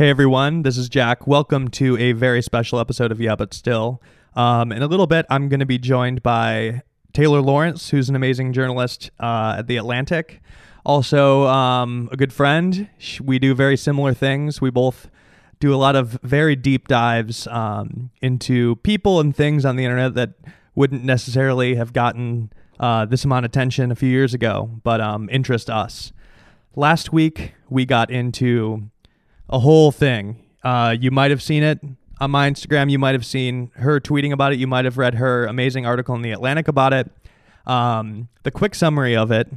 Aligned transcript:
Hey 0.00 0.08
everyone, 0.08 0.62
this 0.62 0.78
is 0.78 0.88
Jack. 0.88 1.26
Welcome 1.26 1.68
to 1.72 1.94
a 1.98 2.12
very 2.12 2.40
special 2.40 2.80
episode 2.80 3.12
of 3.12 3.20
Yeah, 3.20 3.36
but 3.36 3.52
still. 3.52 4.00
Um, 4.34 4.72
in 4.72 4.82
a 4.82 4.86
little 4.86 5.06
bit, 5.06 5.26
I'm 5.28 5.50
going 5.50 5.60
to 5.60 5.66
be 5.66 5.76
joined 5.76 6.22
by 6.22 6.80
Taylor 7.12 7.42
Lorenz, 7.42 7.90
who's 7.90 8.08
an 8.08 8.16
amazing 8.16 8.54
journalist 8.54 9.10
uh, 9.20 9.56
at 9.58 9.66
The 9.66 9.76
Atlantic. 9.76 10.40
Also, 10.86 11.44
um, 11.48 12.08
a 12.10 12.16
good 12.16 12.32
friend. 12.32 12.88
We 13.22 13.38
do 13.38 13.54
very 13.54 13.76
similar 13.76 14.14
things. 14.14 14.58
We 14.58 14.70
both 14.70 15.10
do 15.58 15.74
a 15.74 15.76
lot 15.76 15.96
of 15.96 16.18
very 16.22 16.56
deep 16.56 16.88
dives 16.88 17.46
um, 17.48 18.08
into 18.22 18.76
people 18.76 19.20
and 19.20 19.36
things 19.36 19.66
on 19.66 19.76
the 19.76 19.84
internet 19.84 20.14
that 20.14 20.30
wouldn't 20.74 21.04
necessarily 21.04 21.74
have 21.74 21.92
gotten 21.92 22.50
uh, 22.78 23.04
this 23.04 23.26
amount 23.26 23.44
of 23.44 23.50
attention 23.50 23.92
a 23.92 23.96
few 23.96 24.08
years 24.08 24.32
ago, 24.32 24.80
but 24.82 25.02
um, 25.02 25.28
interest 25.30 25.68
us. 25.68 26.10
Last 26.74 27.12
week, 27.12 27.52
we 27.68 27.84
got 27.84 28.10
into 28.10 28.88
a 29.50 29.58
whole 29.58 29.92
thing. 29.92 30.42
Uh, 30.62 30.96
you 30.98 31.10
might 31.10 31.30
have 31.30 31.42
seen 31.42 31.62
it 31.62 31.80
on 32.20 32.30
my 32.30 32.48
Instagram. 32.48 32.90
You 32.90 32.98
might 32.98 33.14
have 33.14 33.26
seen 33.26 33.70
her 33.74 34.00
tweeting 34.00 34.32
about 34.32 34.52
it. 34.52 34.58
You 34.58 34.66
might 34.66 34.84
have 34.84 34.96
read 34.96 35.14
her 35.14 35.46
amazing 35.46 35.86
article 35.86 36.14
in 36.14 36.22
The 36.22 36.32
Atlantic 36.32 36.68
about 36.68 36.92
it. 36.92 37.10
Um, 37.66 38.28
the 38.42 38.50
quick 38.50 38.74
summary 38.74 39.16
of 39.16 39.30
it 39.30 39.48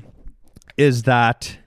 is 0.78 1.04
that 1.04 1.58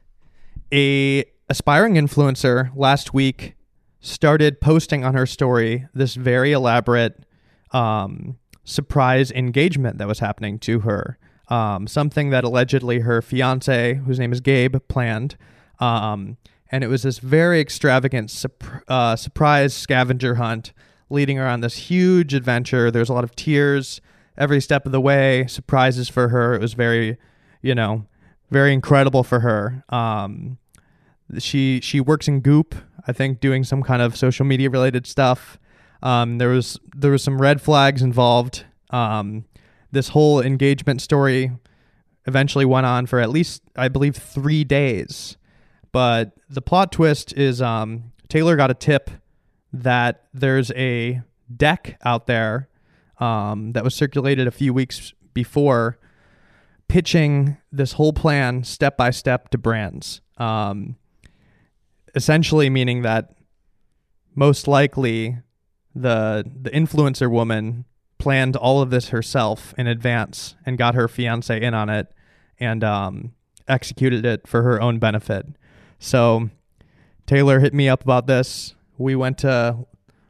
a 0.72 1.24
aspiring 1.48 1.94
influencer 1.94 2.70
last 2.74 3.14
week 3.14 3.54
started 4.00 4.60
posting 4.60 5.04
on 5.04 5.14
her 5.14 5.26
story 5.26 5.86
this 5.94 6.14
very 6.14 6.52
elaborate 6.52 7.24
um, 7.72 8.38
surprise 8.64 9.30
engagement 9.30 9.98
that 9.98 10.08
was 10.08 10.18
happening 10.18 10.58
to 10.58 10.80
her. 10.80 11.18
Um, 11.48 11.86
something 11.86 12.30
that 12.30 12.42
allegedly 12.42 13.00
her 13.00 13.22
fiance, 13.22 13.94
whose 13.94 14.18
name 14.18 14.32
is 14.32 14.40
Gabe, 14.40 14.76
planned. 14.88 15.36
Um, 15.78 16.36
and 16.70 16.82
it 16.82 16.88
was 16.88 17.02
this 17.02 17.18
very 17.18 17.60
extravagant 17.60 18.30
sup- 18.30 18.64
uh, 18.88 19.16
surprise 19.16 19.74
scavenger 19.74 20.36
hunt 20.36 20.72
leading 21.08 21.36
her 21.36 21.46
on 21.46 21.60
this 21.60 21.76
huge 21.76 22.34
adventure. 22.34 22.90
There's 22.90 23.08
a 23.08 23.12
lot 23.12 23.24
of 23.24 23.36
tears 23.36 24.00
every 24.36 24.60
step 24.60 24.86
of 24.86 24.92
the 24.92 25.00
way, 25.00 25.46
surprises 25.46 26.08
for 26.08 26.28
her. 26.28 26.54
It 26.54 26.60
was 26.60 26.74
very, 26.74 27.16
you 27.62 27.74
know, 27.74 28.06
very 28.50 28.72
incredible 28.72 29.22
for 29.22 29.40
her. 29.40 29.84
Um, 29.88 30.58
she 31.38 31.80
she 31.82 32.00
works 32.00 32.28
in 32.28 32.40
Goop, 32.40 32.74
I 33.06 33.12
think, 33.12 33.40
doing 33.40 33.64
some 33.64 33.82
kind 33.82 34.02
of 34.02 34.16
social 34.16 34.44
media 34.44 34.70
related 34.70 35.06
stuff. 35.06 35.58
Um, 36.02 36.38
there 36.38 36.48
was 36.48 36.78
there 36.94 37.10
was 37.10 37.22
some 37.22 37.40
red 37.40 37.60
flags 37.60 38.02
involved. 38.02 38.64
Um, 38.90 39.44
this 39.90 40.08
whole 40.08 40.40
engagement 40.40 41.00
story 41.00 41.50
eventually 42.26 42.64
went 42.64 42.86
on 42.86 43.06
for 43.06 43.20
at 43.20 43.30
least 43.30 43.62
I 43.76 43.88
believe 43.88 44.16
three 44.16 44.64
days. 44.64 45.36
But 45.96 46.34
the 46.50 46.60
plot 46.60 46.92
twist 46.92 47.32
is 47.38 47.62
um, 47.62 48.12
Taylor 48.28 48.54
got 48.54 48.70
a 48.70 48.74
tip 48.74 49.08
that 49.72 50.26
there's 50.34 50.70
a 50.72 51.22
deck 51.56 51.98
out 52.04 52.26
there 52.26 52.68
um, 53.18 53.72
that 53.72 53.82
was 53.82 53.94
circulated 53.94 54.46
a 54.46 54.50
few 54.50 54.74
weeks 54.74 55.14
before 55.32 55.98
pitching 56.86 57.56
this 57.72 57.94
whole 57.94 58.12
plan 58.12 58.62
step 58.62 58.98
by 58.98 59.08
step 59.08 59.48
to 59.52 59.56
brands. 59.56 60.20
Um, 60.36 60.96
essentially 62.14 62.68
meaning 62.68 63.00
that 63.00 63.34
most 64.34 64.68
likely 64.68 65.38
the 65.94 66.44
the 66.60 66.68
influencer 66.72 67.30
woman 67.30 67.86
planned 68.18 68.54
all 68.54 68.82
of 68.82 68.90
this 68.90 69.08
herself 69.08 69.72
in 69.78 69.86
advance 69.86 70.56
and 70.66 70.76
got 70.76 70.94
her 70.94 71.08
fiance 71.08 71.58
in 71.58 71.72
on 71.72 71.88
it 71.88 72.12
and 72.60 72.84
um, 72.84 73.32
executed 73.66 74.26
it 74.26 74.46
for 74.46 74.62
her 74.62 74.78
own 74.78 74.98
benefit. 74.98 75.46
So 75.98 76.50
Taylor 77.26 77.60
hit 77.60 77.74
me 77.74 77.88
up 77.88 78.02
about 78.02 78.26
this. 78.26 78.74
We 78.98 79.14
went 79.14 79.38
to 79.38 79.86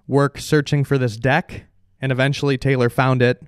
work 0.08 0.38
searching 0.38 0.84
for 0.84 0.98
this 0.98 1.16
deck, 1.16 1.64
and 2.00 2.10
eventually 2.10 2.58
Taylor 2.58 2.88
found 2.88 3.22
it 3.22 3.42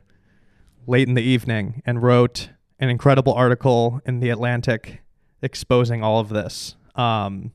late 0.87 1.09
in 1.09 1.15
the 1.15 1.23
evening 1.23 1.83
and 1.85 2.03
wrote 2.03 2.51
an 2.79 2.89
incredible 2.89 3.33
article 3.35 4.01
in 4.07 4.21
the 4.21 4.31
Atlantic 4.31 5.03
exposing 5.43 6.03
all 6.03 6.21
of 6.21 6.29
this. 6.29 6.77
Um, 6.95 7.53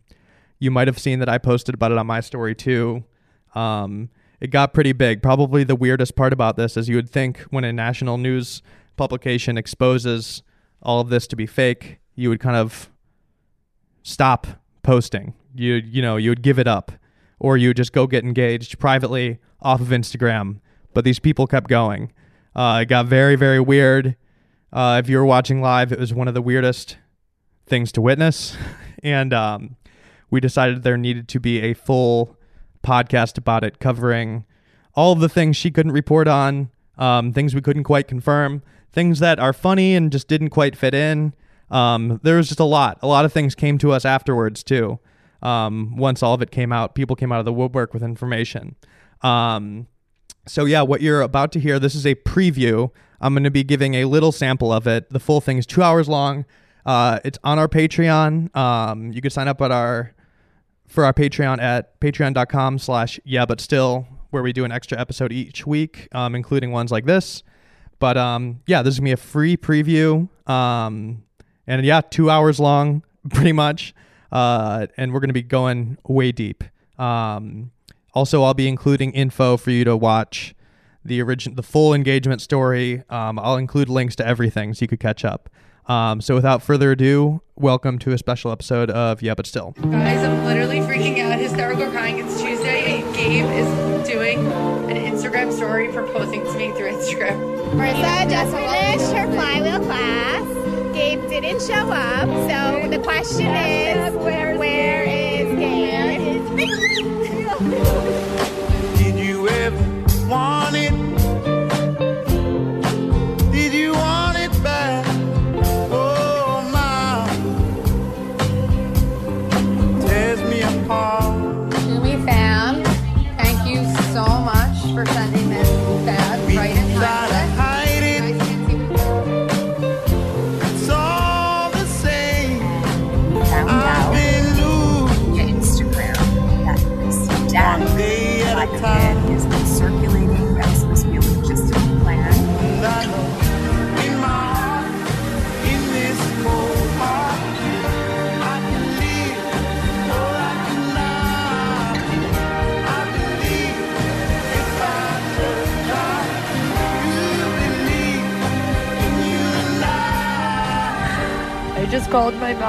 you 0.59 0.72
might 0.72 0.88
have 0.88 1.00
seen 1.00 1.19
that 1.19 1.30
I 1.30 1.38
posted 1.38 1.75
about 1.75 1.91
it 1.91 1.97
on 1.97 2.07
my 2.07 2.22
story 2.22 2.56
too. 2.56 3.03
Um, 3.56 4.09
it 4.40 4.50
got 4.50 4.74
pretty 4.74 4.94
big. 4.94 5.22
Probably 5.22 5.63
the 5.63 5.75
weirdest 5.75 6.16
part 6.16 6.34
about 6.34 6.57
this 6.57 6.78
is 6.78 6.90
you 6.90 6.95
would 6.95 7.09
think 7.09 7.40
when 7.50 7.63
a 7.63 7.74
national 7.74 8.18
news 8.18 8.62
publication 8.95 9.57
exposes 9.57 10.44
all 10.81 11.00
of 11.00 11.09
this 11.09 11.28
to 11.28 11.35
be 11.35 11.45
fake, 11.45 12.00
you 12.16 12.30
would 12.30 12.40
kind 12.40 12.56
of 12.56 12.90
stop 14.03 14.46
posting. 14.84 15.34
You 15.56 15.75
you 15.75 16.02
know 16.02 16.18
you 16.18 16.30
would 16.30 16.44
give 16.44 16.59
it 16.59 16.68
up, 16.68 16.91
or 17.40 17.58
you 17.58 17.69
would 17.69 17.78
just 17.78 17.94
go 17.94 18.06
get 18.06 18.24
engaged 18.24 18.78
privately 18.78 19.40
off 19.62 19.81
of 19.81 19.88
Instagram. 19.88 20.59
But 20.94 21.06
these 21.06 21.19
people 21.19 21.47
kept 21.47 21.68
going. 21.68 22.12
Uh, 22.56 22.80
it 22.84 22.86
got 22.86 23.08
very 23.08 23.36
very 23.36 23.59
weird. 23.59 24.16
Uh, 24.72 25.02
if 25.03 25.09
you 25.09 25.18
were 25.18 25.25
watching 25.25 25.62
live, 25.62 25.92
it 25.92 26.00
was 26.00 26.13
one 26.13 26.28
of 26.28 26.34
the 26.34 26.42
weirdest 26.42 26.97
things 27.66 27.92
to 27.94 28.02
witness, 28.02 28.56
and 29.03 29.34
um, 29.34 29.75
we 30.30 30.40
decided 30.40 30.84
there 30.84 30.97
needed 30.97 31.28
to 31.30 31.40
be 31.40 31.62
a 31.62 31.74
full 31.74 32.38
podcast 32.84 33.38
about 33.38 33.63
it, 33.63 33.80
covering 33.80 34.46
all 34.96 35.13
of 35.13 35.19
the 35.19 35.30
things 35.30 35.56
she 35.56 35.72
couldn't 35.72 35.92
report 35.92 36.28
on, 36.28 36.69
um, 36.97 37.31
things 37.31 37.56
we 37.56 37.62
couldn't 37.62 37.84
quite 37.84 38.08
confirm, 38.08 38.62
things 38.92 39.19
that 39.19 39.40
are 39.40 39.53
funny 39.53 39.96
and 39.96 40.12
just 40.12 40.28
didn't 40.28 40.50
quite 40.50 40.75
fit 40.75 40.94
in. 40.94 41.34
Um, 41.73 42.19
there 42.23 42.38
was 42.38 42.47
just 42.47 42.59
a 42.59 42.66
lot. 42.66 43.00
A 43.01 43.07
lot 43.07 43.25
of 43.25 43.34
things 43.34 43.56
came 43.56 43.78
to 43.79 43.91
us 43.91 44.06
afterwards 44.06 44.63
too. 44.63 45.00
Um, 45.41 45.97
once 45.97 46.23
all 46.23 46.34
of 46.34 46.41
it 46.41 46.51
came 46.51 46.72
out, 46.72 46.95
people 46.95 47.16
came 47.16 47.31
out 47.31 47.39
of 47.39 47.45
the 47.45 47.51
woodwork 47.51 47.94
with 47.94 48.03
information. 48.03 48.75
Um, 49.22 49.88
so 50.47 50.66
yeah, 50.66 50.83
what 50.83 51.01
you're 51.01 51.22
about 51.22 51.51
to 51.53 51.59
hear, 51.59 51.79
this 51.79 51.95
is 51.95 52.06
a 52.06 52.16
preview. 52.16 52.91
I'm 53.19 53.33
going 53.33 53.44
to 53.44 53.51
be 53.51 53.63
giving 53.63 53.95
a 53.95 54.06
little 54.06 54.31
sample 54.31 54.72
of 54.72 54.88
it. 54.88 55.09
The 55.09 55.19
full 55.19 55.41
thing 55.41 55.57
is 55.57 55.66
two 55.66 55.81
hours 55.81 56.07
long. 56.07 56.45
Uh, 56.85 57.19
it's 57.25 57.39
on 57.44 57.59
our 57.59 57.67
Patreon. 57.67 58.56
Um, 58.56 59.12
you 59.12 59.22
can 59.22 59.31
sign 59.31 59.47
up 59.47 59.62
at 59.62 59.72
our 59.72 60.13
for 60.88 61.06
our 61.06 61.13
Patreon 61.13 61.59
at 61.59 62.00
patreon.com 62.00 62.78
slash 62.78 63.19
yeah 63.23 63.45
but 63.45 63.59
still 63.59 64.06
where 64.29 64.44
we 64.44 64.51
do 64.51 64.66
an 64.66 64.72
extra 64.72 65.00
episode 65.00 65.31
each 65.31 65.66
week, 65.66 66.07
um, 66.12 66.35
including 66.35 66.72
ones 66.72 66.91
like 66.91 67.06
this. 67.06 67.41
But 68.00 68.17
um, 68.17 68.62
yeah, 68.67 68.81
this 68.81 68.95
is 68.95 69.00
gonna 69.00 69.09
be 69.09 69.12
a 69.13 69.17
free 69.17 69.56
preview. 69.56 70.28
Um, 70.50 71.23
and 71.68 71.85
yeah, 71.85 72.01
two 72.01 72.29
hours 72.29 72.59
long, 72.59 73.03
pretty 73.29 73.51
much. 73.53 73.94
Uh, 74.31 74.88
and 74.97 75.13
we're 75.13 75.19
gonna 75.19 75.34
be 75.34 75.44
going 75.44 75.97
way 76.07 76.31
deep. 76.31 76.63
Um, 76.97 77.72
also, 78.13 78.44
I'll 78.44 78.53
be 78.53 78.68
including 78.68 79.12
info 79.13 79.57
for 79.57 79.72
you 79.72 79.84
to 79.85 79.97
watch 79.97 80.53
the 81.06 81.22
origin, 81.22 81.56
the 81.56 81.63
full 81.63 81.94
engagement 81.94 82.41
story. 82.41 83.03
Um, 83.09 83.40
I'll 83.40 83.57
include 83.57 83.90
links 83.90 84.16
to 84.18 84.28
everything 84.28 84.74
so 84.74 84.84
you 84.84 84.88
could 84.88 85.00
catch 85.00 85.25
up. 85.25 85.50
Um, 85.88 86.22
so 86.22 86.34
without 86.34 86.63
further 86.63 86.91
ado, 86.91 87.41
welcome 87.56 88.00
to 88.00 88.13
a 88.13 88.18
special 88.18 88.51
episode 88.51 88.90
of 88.90 89.22
Yeah, 89.22 89.34
but 89.34 89.45
still. 89.45 89.72
Guys, 89.72 90.24
I'm 90.24 90.45
literally 90.45 90.80
freaking 90.80 91.19
out, 91.19 91.38
hysterical 91.38 91.91
crying. 91.91 92.19
It's 92.19 92.40
Tuesday, 92.41 93.01
and 93.01 93.16
Gabe 93.16 93.45
is 93.45 94.07
doing 94.07 94.40
an 94.90 94.95
Instagram 95.13 95.51
story 95.51 95.90
proposing 95.91 96.44
to 96.44 96.53
me 96.57 96.72
through 96.72 96.91
Instagram. 96.94 97.74
Marissa 97.74 98.30
just 98.30 98.51
finished 98.53 99.13
her 99.13 99.31
flywheel 99.34 99.80
class. 99.85 100.62
Gabe 101.03 101.28
didn't 101.28 101.62
show 101.62 101.91
up, 101.91 102.30
so 102.50 102.88
the 102.88 102.97
question 102.97 103.53
is, 103.53 104.16
where 104.16 105.03
is 105.03 105.53
Gabe? 105.59 105.84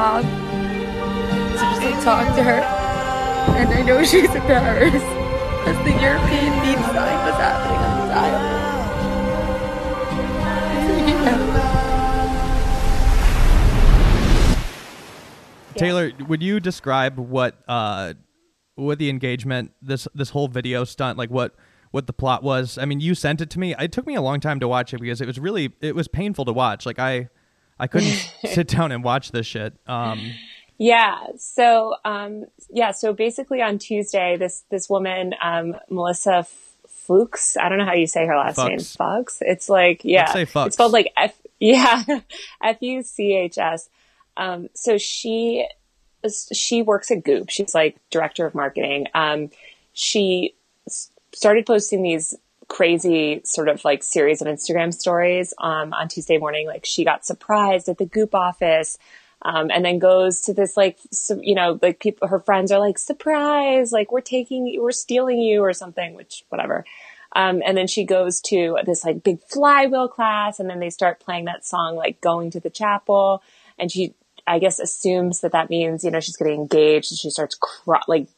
Mom 0.04 0.22
to 0.22 1.58
just 1.58 1.82
like 1.82 2.04
talk 2.04 2.36
to 2.36 2.42
her. 2.42 2.60
And 3.56 3.70
I 3.70 3.80
know 3.82 4.02
she's 4.04 4.28
the 5.84 5.92
European 5.92 6.52
sign 6.92 7.18
happening 7.40 7.78
on 7.78 8.08
dial. 8.08 8.54
Taylor, 15.74 16.12
would 16.28 16.42
you 16.42 16.60
describe 16.60 17.18
what 17.18 17.62
uh 17.66 18.12
what 18.74 18.98
the 18.98 19.08
engagement 19.08 19.72
this 19.80 20.06
this 20.14 20.28
whole 20.30 20.48
video 20.48 20.84
stunt 20.84 21.16
like 21.16 21.30
what 21.30 21.54
what 21.92 22.06
the 22.06 22.12
plot 22.12 22.42
was? 22.42 22.76
I 22.76 22.84
mean, 22.84 23.00
you 23.00 23.14
sent 23.14 23.40
it 23.40 23.48
to 23.50 23.58
me. 23.58 23.74
It 23.78 23.90
took 23.90 24.06
me 24.06 24.16
a 24.16 24.22
long 24.22 24.40
time 24.40 24.60
to 24.60 24.68
watch 24.68 24.92
it 24.92 25.00
because 25.00 25.22
it 25.22 25.26
was 25.26 25.38
really 25.38 25.72
it 25.80 25.94
was 25.94 26.08
painful 26.08 26.44
to 26.44 26.52
watch. 26.52 26.84
Like 26.84 26.98
I 26.98 27.30
I 27.78 27.86
couldn't 27.86 28.30
sit 28.46 28.68
down 28.68 28.92
and 28.92 29.02
watch 29.04 29.32
this 29.32 29.46
shit. 29.46 29.74
Um 29.86 30.32
Yeah. 30.78 31.18
So, 31.36 31.94
um, 32.04 32.46
yeah. 32.70 32.90
So 32.90 33.12
basically, 33.12 33.62
on 33.62 33.78
Tuesday, 33.78 34.36
this 34.36 34.64
this 34.70 34.88
woman, 34.90 35.34
um, 35.40 35.76
Melissa 35.88 36.46
Fuchs. 36.88 37.56
I 37.56 37.68
don't 37.68 37.78
know 37.78 37.84
how 37.84 37.94
you 37.94 38.06
say 38.06 38.26
her 38.26 38.36
last 38.36 38.58
name. 38.58 38.78
Fuchs. 38.80 39.38
It's 39.40 39.68
like 39.68 40.00
yeah. 40.04 40.32
It's 40.36 40.74
spelled 40.74 40.92
like 40.92 41.12
F. 41.16 41.34
Yeah, 41.60 42.02
F 42.62 42.82
U 42.82 43.02
C 43.02 43.32
H 43.32 43.56
S. 43.56 43.88
Um, 44.36 44.68
so 44.74 44.98
she 44.98 45.66
she 46.52 46.82
works 46.82 47.10
at 47.10 47.24
Goop. 47.24 47.48
She's 47.48 47.74
like 47.74 47.96
director 48.10 48.44
of 48.44 48.54
marketing. 48.54 49.06
Um, 49.14 49.50
she 49.92 50.54
started 51.32 51.64
posting 51.64 52.02
these 52.02 52.34
crazy 52.74 53.40
sort 53.44 53.68
of 53.68 53.84
like 53.84 54.02
series 54.02 54.42
of 54.42 54.48
Instagram 54.48 54.92
stories 54.92 55.54
um, 55.58 55.92
on 55.92 56.08
Tuesday 56.08 56.38
morning. 56.38 56.66
Like 56.66 56.84
she 56.84 57.04
got 57.04 57.24
surprised 57.24 57.88
at 57.88 57.98
the 57.98 58.04
Goop 58.04 58.34
office. 58.34 58.98
Um, 59.42 59.70
and 59.70 59.84
then 59.84 59.98
goes 59.98 60.40
to 60.42 60.54
this 60.54 60.74
like 60.74 60.98
su- 61.12 61.40
you 61.42 61.54
know 61.54 61.78
like 61.82 62.00
people 62.00 62.28
her 62.28 62.40
friends 62.40 62.72
are 62.72 62.78
like 62.78 62.96
surprise 62.96 63.92
like 63.92 64.10
we're 64.10 64.22
taking 64.22 64.74
we're 64.80 64.90
stealing 64.90 65.38
you 65.38 65.60
or 65.60 65.74
something 65.74 66.14
which 66.14 66.46
whatever 66.48 66.86
um, 67.36 67.62
and 67.66 67.76
then 67.76 67.86
she 67.86 68.04
goes 68.04 68.40
to 68.42 68.78
this 68.86 69.04
like 69.04 69.22
big 69.22 69.42
flywheel 69.42 70.08
class 70.08 70.60
and 70.60 70.70
then 70.70 70.80
they 70.80 70.88
start 70.88 71.20
playing 71.20 71.44
that 71.44 71.62
song 71.62 71.94
like 71.94 72.22
going 72.22 72.50
to 72.52 72.60
the 72.60 72.70
chapel 72.70 73.42
and 73.78 73.92
she 73.92 74.14
i 74.46 74.58
guess 74.58 74.78
assumes 74.78 75.42
that 75.42 75.52
that 75.52 75.68
means 75.68 76.04
you 76.04 76.10
know 76.10 76.20
she's 76.20 76.38
getting 76.38 76.60
engaged 76.62 77.12
and 77.12 77.18
she 77.18 77.28
starts 77.28 77.54
cry- 77.54 78.00
like 78.08 78.28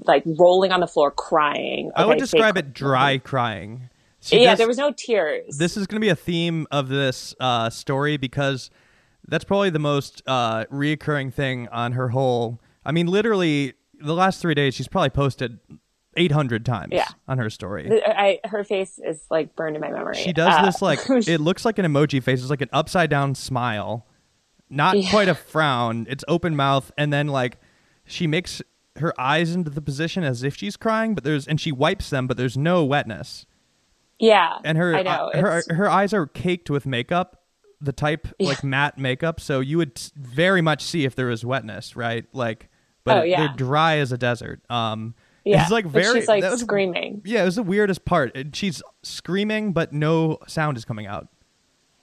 like 0.00 0.22
rolling 0.26 0.72
on 0.72 0.80
the 0.80 0.86
floor 0.86 1.10
crying 1.10 1.90
I 1.94 2.06
would 2.06 2.18
describe 2.18 2.56
it 2.56 2.72
dry 2.72 3.18
crying. 3.18 3.90
Yeah 4.22 4.52
this- 4.52 4.58
there 4.58 4.66
was 4.68 4.78
no 4.78 4.92
tears 4.92 5.58
this 5.58 5.76
is 5.76 5.86
going 5.86 5.96
to 6.00 6.04
be 6.04 6.08
a 6.08 6.16
theme 6.16 6.66
of 6.70 6.88
this 6.88 7.34
uh, 7.40 7.70
story 7.70 8.16
because 8.16 8.70
that's 9.28 9.44
probably 9.44 9.70
the 9.70 9.78
most 9.78 10.22
uh, 10.26 10.64
reoccurring 10.66 11.32
thing 11.34 11.66
on 11.68 11.92
her 11.92 12.10
whole. 12.10 12.60
I 12.84 12.92
mean, 12.92 13.08
literally, 13.08 13.74
the 14.00 14.14
last 14.14 14.40
three 14.40 14.54
days, 14.54 14.72
she's 14.74 14.86
probably 14.86 15.10
posted 15.10 15.58
800 16.16 16.64
times 16.64 16.90
Yeah. 16.92 17.08
on 17.26 17.38
her 17.38 17.50
story. 17.50 17.90
I, 18.06 18.38
her 18.44 18.62
face 18.62 19.00
is 19.04 19.20
like 19.28 19.56
burned 19.56 19.74
in 19.74 19.82
my 19.82 19.90
memory 19.90 20.14
She 20.14 20.32
does 20.32 20.54
Uh, 20.54 20.64
this 20.66 20.80
like, 20.80 21.00
it 21.10 21.40
looks 21.40 21.64
like 21.64 21.78
an 21.80 21.84
emoji 21.86 22.22
face. 22.22 22.40
It's 22.40 22.50
like 22.50 22.60
an 22.62 22.68
upside 22.72 23.10
down 23.10 23.34
smile, 23.34 24.06
not 24.70 24.96
Yeah. 24.96 25.10
quite 25.10 25.28
a 25.28 25.34
frown. 25.34 26.06
It's 26.08 26.22
open 26.28 26.54
mouth. 26.54 26.92
And 26.96 27.12
then, 27.12 27.26
like, 27.26 27.58
she 28.04 28.28
makes 28.28 28.62
her 28.98 29.18
eyes 29.20 29.54
into 29.54 29.70
the 29.70 29.80
position 29.82 30.24
as 30.24 30.42
if 30.42 30.56
she's 30.56 30.76
crying, 30.76 31.14
but 31.14 31.24
there's, 31.24 31.46
and 31.46 31.60
she 31.60 31.72
wipes 31.72 32.10
them, 32.10 32.26
but 32.26 32.36
there's 32.36 32.56
no 32.56 32.84
wetness. 32.84 33.46
yeah 34.18 34.58
and 34.64 34.78
her 34.78 34.94
i 34.96 35.02
know 35.02 35.30
uh, 35.34 35.40
her 35.40 35.62
her 35.74 35.90
eyes 35.90 36.14
are 36.14 36.26
caked 36.26 36.70
with 36.70 36.86
makeup 36.86 37.42
the 37.82 37.92
type 37.92 38.26
like 38.40 38.64
matte 38.64 38.96
makeup 38.96 39.38
so 39.38 39.60
you 39.60 39.76
would 39.76 40.00
very 40.16 40.62
much 40.62 40.82
see 40.82 41.04
if 41.04 41.14
there 41.14 41.26
was 41.26 41.44
wetness 41.44 41.94
right 41.94 42.24
like 42.32 42.70
but 43.04 43.18
Oh, 43.18 43.22
yeah. 43.22 43.40
they're 43.48 43.56
dry 43.56 43.98
as 43.98 44.12
a 44.12 44.16
desert 44.16 44.62
um 44.70 45.14
yeah 45.44 45.60
it's 45.60 45.70
like 45.70 45.84
very 45.84 46.20
she's 46.20 46.28
like 46.28 46.42
was- 46.42 46.60
screaming 46.60 47.20
yeah 47.26 47.42
it 47.42 47.44
was 47.44 47.56
the 47.56 47.62
weirdest 47.62 48.06
part 48.06 48.34
she's 48.54 48.82
screaming 49.02 49.74
but 49.74 49.92
no 49.92 50.38
sound 50.46 50.78
is 50.78 50.86
coming 50.86 51.06
out 51.06 51.28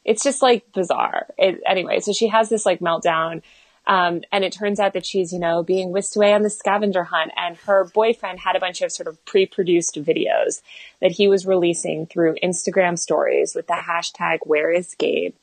it's 0.05 0.21
just 0.21 0.41
like 0.41 0.69
bizarre. 0.73 1.27
It, 1.37 1.61
anyway, 1.65 2.01
so 2.01 2.11
she 2.11 2.27
has 2.27 2.49
this 2.49 2.65
like 2.65 2.81
meltdown. 2.81 3.41
Um, 3.85 4.21
and 4.31 4.43
it 4.45 4.53
turns 4.53 4.79
out 4.79 4.93
that 4.93 5.05
she's, 5.05 5.33
you 5.33 5.39
know, 5.39 5.61
being 5.61 5.91
whisked 5.91 6.15
away 6.15 6.33
on 6.33 6.41
the 6.41 6.49
scavenger 6.49 7.03
hunt. 7.03 7.31
And 7.35 7.57
her 7.65 7.83
boyfriend 7.93 8.39
had 8.39 8.55
a 8.55 8.59
bunch 8.59 8.81
of 8.81 8.91
sort 8.91 9.07
of 9.07 9.23
pre 9.25 9.45
produced 9.45 9.95
videos 9.95 10.61
that 11.01 11.11
he 11.11 11.27
was 11.27 11.45
releasing 11.45 12.05
through 12.05 12.35
Instagram 12.41 12.97
stories 12.97 13.53
with 13.55 13.67
the 13.67 13.73
hashtag 13.73 14.39
where 14.43 14.71
is 14.71 14.95
Gabe. 14.95 15.33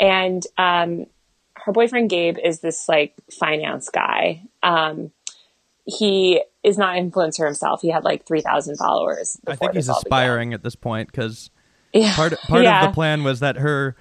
And 0.00 0.42
um, 0.56 1.06
her 1.54 1.72
boyfriend 1.72 2.10
Gabe 2.10 2.36
is 2.42 2.60
this 2.60 2.88
like 2.88 3.14
finance 3.38 3.88
guy. 3.90 4.42
Um, 4.62 5.12
he 5.84 6.42
is 6.62 6.76
not 6.78 6.96
an 6.98 7.10
influencer 7.10 7.46
himself. 7.46 7.80
He 7.80 7.90
had 7.90 8.04
like 8.04 8.26
3,000 8.26 8.76
followers. 8.76 9.38
i 9.46 9.56
think 9.56 9.74
he's 9.74 9.88
all 9.88 10.02
began. 10.02 10.18
aspiring 10.18 10.52
at 10.54 10.62
this 10.62 10.74
point 10.74 11.10
because 11.10 11.50
Yeah. 11.92 12.14
part 12.14 12.38
part 12.40 12.64
Yeah. 12.64 12.84
of 12.84 12.90
the 12.90 12.94
plan 12.94 13.24
was 13.24 13.40
that 13.40 13.56
her 13.56 13.96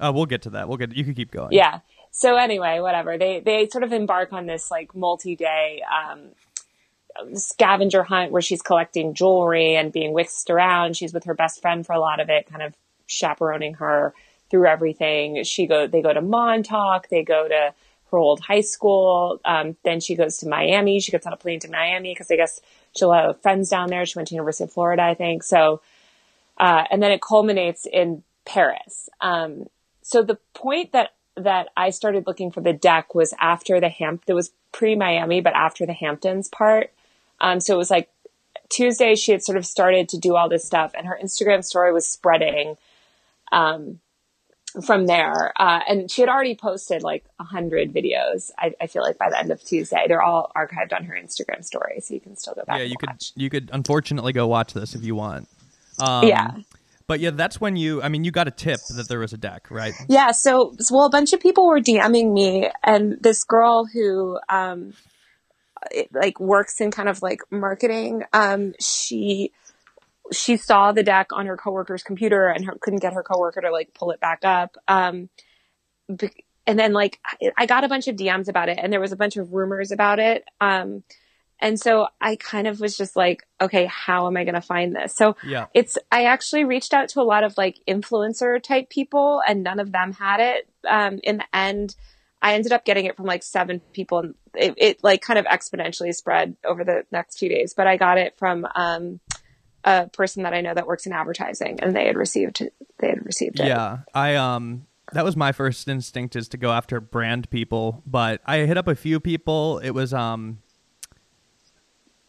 uh, 0.00 0.12
we'll 0.14 0.26
get 0.26 0.42
to 0.42 0.50
that 0.50 0.66
we'll 0.68 0.78
get 0.78 0.96
you 0.96 1.04
can 1.04 1.14
keep 1.14 1.30
going 1.30 1.52
yeah 1.52 1.80
so 2.10 2.36
anyway 2.36 2.80
whatever. 2.80 3.18
They 3.18 3.40
they 3.40 3.68
sort 3.68 3.84
of 3.84 3.92
embark 3.92 4.32
on 4.32 4.46
this 4.46 4.70
like 4.70 4.94
multi-day 4.94 5.82
um 5.82 6.30
scavenger 7.34 8.04
hunt 8.04 8.30
where 8.30 8.42
she's 8.42 8.62
collecting 8.62 9.14
jewelry 9.14 9.74
and 9.76 9.92
being 9.92 10.12
whisked 10.12 10.50
around. 10.50 10.96
She's 10.96 11.12
with 11.12 11.24
her 11.24 11.34
best 11.34 11.60
friend 11.60 11.84
for 11.84 11.92
a 11.92 12.00
lot 12.00 12.20
of 12.20 12.28
it 12.28 12.46
kind 12.46 12.62
of 12.62 12.74
chaperoning 13.06 13.74
her 13.74 14.14
through 14.50 14.66
everything. 14.66 15.42
She 15.44 15.66
go 15.66 15.86
they 15.86 16.02
go 16.02 16.12
to 16.12 16.22
montauk. 16.22 17.08
They 17.08 17.22
go 17.22 17.48
to 17.48 17.74
her 18.10 18.18
old 18.18 18.40
high 18.40 18.62
school. 18.62 19.40
Um, 19.44 19.76
then 19.84 20.00
she 20.00 20.14
goes 20.14 20.38
to 20.38 20.48
miami. 20.48 21.00
She 21.00 21.12
gets 21.12 21.26
on 21.26 21.32
a 21.32 21.36
plane 21.36 21.60
to 21.60 21.70
miami 21.70 22.12
because 22.14 22.30
i 22.30 22.36
guess 22.36 22.60
she'll 22.96 23.12
have 23.12 23.40
friends 23.42 23.68
down 23.68 23.88
there. 23.88 24.06
She 24.06 24.18
went 24.18 24.28
to 24.28 24.34
university 24.34 24.64
of 24.64 24.72
florida 24.72 25.02
i 25.02 25.14
think. 25.14 25.42
So 25.42 25.80
uh, 26.58 26.84
and 26.90 27.02
then 27.02 27.12
it 27.12 27.22
culminates 27.22 27.86
in 27.86 28.22
Paris. 28.44 29.08
Um, 29.20 29.66
so 30.02 30.22
the 30.22 30.38
point 30.54 30.92
that 30.92 31.10
that 31.38 31.68
I 31.76 31.90
started 31.90 32.26
looking 32.26 32.50
for 32.50 32.60
the 32.60 32.72
deck 32.72 33.14
was 33.14 33.34
after 33.40 33.80
the 33.80 33.88
Hamp. 33.88 34.24
It 34.26 34.34
was 34.34 34.52
pre 34.72 34.96
Miami, 34.96 35.40
but 35.40 35.54
after 35.54 35.86
the 35.86 35.92
Hamptons 35.92 36.48
part. 36.48 36.92
Um, 37.40 37.60
so 37.60 37.74
it 37.74 37.78
was 37.78 37.90
like 37.90 38.08
Tuesday. 38.68 39.14
She 39.14 39.32
had 39.32 39.42
sort 39.42 39.58
of 39.58 39.66
started 39.66 40.08
to 40.10 40.18
do 40.18 40.36
all 40.36 40.48
this 40.48 40.64
stuff, 40.64 40.92
and 40.96 41.06
her 41.06 41.18
Instagram 41.22 41.64
story 41.64 41.92
was 41.92 42.06
spreading. 42.06 42.76
Um, 43.50 44.00
from 44.84 45.06
there, 45.06 45.50
uh, 45.56 45.80
and 45.88 46.10
she 46.10 46.20
had 46.20 46.28
already 46.28 46.54
posted 46.54 47.02
like 47.02 47.24
a 47.40 47.44
hundred 47.44 47.92
videos. 47.92 48.50
I, 48.58 48.74
I 48.78 48.86
feel 48.86 49.02
like 49.02 49.16
by 49.16 49.30
the 49.30 49.38
end 49.38 49.50
of 49.50 49.64
Tuesday, 49.64 50.04
they're 50.06 50.22
all 50.22 50.52
archived 50.54 50.92
on 50.92 51.04
her 51.04 51.14
Instagram 51.14 51.64
story, 51.64 52.00
so 52.00 52.12
you 52.12 52.20
can 52.20 52.36
still 52.36 52.52
go 52.52 52.64
back. 52.66 52.78
yeah 52.78 52.84
you 52.84 52.96
could 52.98 53.08
you 53.34 53.48
could 53.48 53.70
unfortunately 53.72 54.34
go 54.34 54.46
watch 54.46 54.74
this 54.74 54.94
if 54.94 55.02
you 55.02 55.14
want 55.14 55.48
um, 55.98 56.26
Yeah. 56.26 56.50
But 57.08 57.18
yeah 57.18 57.30
that's 57.30 57.60
when 57.60 57.74
you 57.74 58.00
i 58.02 58.08
mean 58.08 58.22
you 58.22 58.30
got 58.30 58.46
a 58.46 58.50
tip 58.52 58.78
that 58.94 59.08
there 59.08 59.18
was 59.18 59.32
a 59.32 59.36
deck 59.36 59.68
right 59.70 59.94
Yeah, 60.08 60.30
so 60.30 60.74
well, 60.90 61.06
a 61.06 61.10
bunch 61.10 61.32
of 61.32 61.40
people 61.40 61.66
were 61.66 61.80
DMing 61.80 62.32
me, 62.32 62.70
and 62.84 63.16
this 63.20 63.42
girl 63.42 63.86
who 63.86 64.38
um, 64.48 64.92
it, 65.90 66.08
like 66.12 66.38
works 66.38 66.80
in 66.80 66.90
kind 66.90 67.08
of 67.08 67.22
like 67.22 67.40
marketing, 67.50 68.22
um, 68.32 68.74
she 68.80 69.50
she 70.30 70.56
saw 70.58 70.92
the 70.92 71.02
deck 71.02 71.28
on 71.32 71.46
her 71.46 71.56
coworker's 71.56 72.02
computer 72.02 72.48
and 72.48 72.66
her, 72.66 72.74
couldn't 72.80 73.00
get 73.00 73.14
her 73.14 73.22
coworker 73.22 73.62
to 73.62 73.70
like 73.70 73.94
pull 73.94 74.10
it 74.10 74.20
back 74.20 74.44
up. 74.44 74.76
Um, 74.86 75.30
and 76.66 76.78
then 76.78 76.92
like 76.92 77.18
I- 77.24 77.52
I 77.56 77.66
got 77.66 77.84
a 77.84 77.88
bunch 77.88 78.08
of 78.08 78.16
DMs 78.16 78.48
about 78.48 78.68
it, 78.68 78.78
and 78.80 78.92
there 78.92 79.00
was 79.00 79.12
a 79.12 79.16
bunch 79.16 79.36
of 79.36 79.52
rumors 79.52 79.90
about 79.90 80.18
it. 80.18 80.44
Um, 80.60 81.02
and 81.60 81.78
so 81.78 82.08
I 82.20 82.36
kind 82.36 82.66
of 82.66 82.80
was 82.80 82.96
just 82.96 83.16
like, 83.16 83.46
okay, 83.60 83.86
how 83.86 84.26
am 84.26 84.36
I 84.36 84.44
going 84.44 84.54
to 84.54 84.60
find 84.60 84.94
this? 84.94 85.14
So 85.14 85.36
yeah 85.44 85.66
it's 85.74 85.98
I 86.10 86.24
actually 86.24 86.64
reached 86.64 86.94
out 86.94 87.08
to 87.10 87.20
a 87.20 87.22
lot 87.22 87.44
of 87.44 87.56
like 87.56 87.80
influencer 87.88 88.62
type 88.62 88.90
people 88.90 89.42
and 89.46 89.62
none 89.62 89.80
of 89.80 89.92
them 89.92 90.12
had 90.12 90.40
it. 90.40 90.68
Um, 90.88 91.20
in 91.22 91.38
the 91.38 91.56
end, 91.56 91.96
I 92.40 92.54
ended 92.54 92.72
up 92.72 92.84
getting 92.84 93.06
it 93.06 93.16
from 93.16 93.26
like 93.26 93.42
seven 93.42 93.80
people 93.92 94.20
and 94.20 94.34
it, 94.54 94.74
it 94.76 95.04
like 95.04 95.22
kind 95.22 95.38
of 95.38 95.44
exponentially 95.46 96.14
spread 96.14 96.56
over 96.64 96.84
the 96.84 97.04
next 97.10 97.38
few 97.38 97.48
days. 97.48 97.74
But 97.74 97.86
I 97.86 97.96
got 97.96 98.18
it 98.18 98.38
from 98.38 98.66
um, 98.76 99.20
a 99.84 100.08
person 100.08 100.42
that 100.44 100.54
I 100.54 100.60
know 100.60 100.74
that 100.74 100.86
works 100.86 101.06
in 101.06 101.12
advertising 101.12 101.80
and 101.80 101.94
they 101.94 102.06
had 102.06 102.16
received 102.16 102.62
they 102.98 103.08
had 103.08 103.24
received 103.24 103.60
it. 103.60 103.66
Yeah, 103.66 103.98
I 104.14 104.34
um 104.36 104.86
that 105.12 105.24
was 105.24 105.36
my 105.36 105.52
first 105.52 105.88
instinct 105.88 106.36
is 106.36 106.48
to 106.48 106.56
go 106.56 106.70
after 106.70 107.00
brand 107.00 107.48
people, 107.50 108.02
but 108.06 108.40
I 108.44 108.58
hit 108.58 108.76
up 108.76 108.88
a 108.88 108.94
few 108.94 109.20
people. 109.20 109.78
It 109.78 109.90
was 109.90 110.12
um 110.12 110.58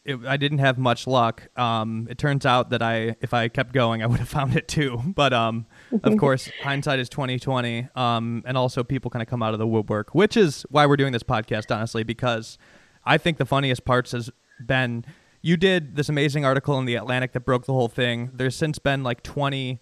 it, 0.04 0.18
I 0.26 0.36
didn't 0.36 0.58
have 0.58 0.78
much 0.78 1.06
luck. 1.06 1.48
Um 1.56 2.06
it 2.10 2.18
turns 2.18 2.46
out 2.46 2.70
that 2.70 2.82
I 2.82 3.16
if 3.20 3.34
I 3.34 3.48
kept 3.48 3.72
going, 3.72 4.02
I 4.02 4.06
would 4.06 4.18
have 4.18 4.28
found 4.38 4.56
it 4.56 4.68
too. 4.68 5.00
But 5.06 5.32
um 5.32 5.66
of 6.02 6.16
course, 6.18 6.50
hindsight 6.62 6.98
is 6.98 7.08
2020. 7.08 7.88
Um 7.94 8.42
and 8.46 8.56
also 8.56 8.82
people 8.82 9.10
kind 9.10 9.22
of 9.22 9.28
come 9.28 9.42
out 9.42 9.52
of 9.52 9.58
the 9.58 9.66
woodwork, 9.66 10.14
which 10.14 10.36
is 10.36 10.64
why 10.70 10.86
we're 10.86 10.96
doing 10.96 11.12
this 11.12 11.22
podcast 11.22 11.74
honestly 11.74 12.02
because 12.02 12.58
I 13.04 13.18
think 13.18 13.38
the 13.38 13.46
funniest 13.46 13.84
parts 13.84 14.12
has 14.12 14.30
been 14.66 15.04
you 15.42 15.56
did 15.56 15.96
this 15.96 16.08
amazing 16.08 16.44
article 16.44 16.78
in 16.78 16.84
the 16.84 16.96
Atlantic 16.96 17.32
that 17.32 17.40
broke 17.40 17.64
the 17.64 17.72
whole 17.72 17.88
thing. 17.88 18.30
There's 18.34 18.54
since 18.54 18.78
been 18.78 19.02
like 19.02 19.22
20 19.22 19.80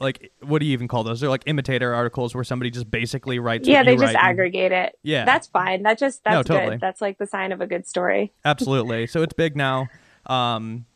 like 0.00 0.32
what 0.42 0.58
do 0.60 0.66
you 0.66 0.72
even 0.72 0.88
call 0.88 1.04
those? 1.04 1.20
They're 1.20 1.28
like 1.30 1.42
imitator 1.46 1.94
articles 1.94 2.34
where 2.34 2.42
somebody 2.44 2.70
just 2.70 2.90
basically 2.90 3.38
writes. 3.38 3.68
yeah, 3.68 3.82
they 3.82 3.92
just 3.94 4.02
write 4.02 4.16
and- 4.16 4.24
aggregate 4.24 4.72
it. 4.72 4.98
Yeah. 5.02 5.24
That's 5.24 5.46
fine. 5.46 5.82
That 5.82 5.98
just 5.98 6.22
No, 6.24 6.36
that's 6.36 6.48
totally. 6.48 6.70
good. 6.76 6.80
That's 6.80 7.00
like 7.00 7.18
the 7.18 7.26
sign 7.26 7.52
of 7.52 7.60
a 7.60 7.66
good 7.66 7.86
story. 7.86 8.32
Absolutely. 8.44 9.06
So 9.06 9.22
it's 9.22 9.34
big 9.34 9.56
now. 9.56 9.88
Um, 10.26 10.86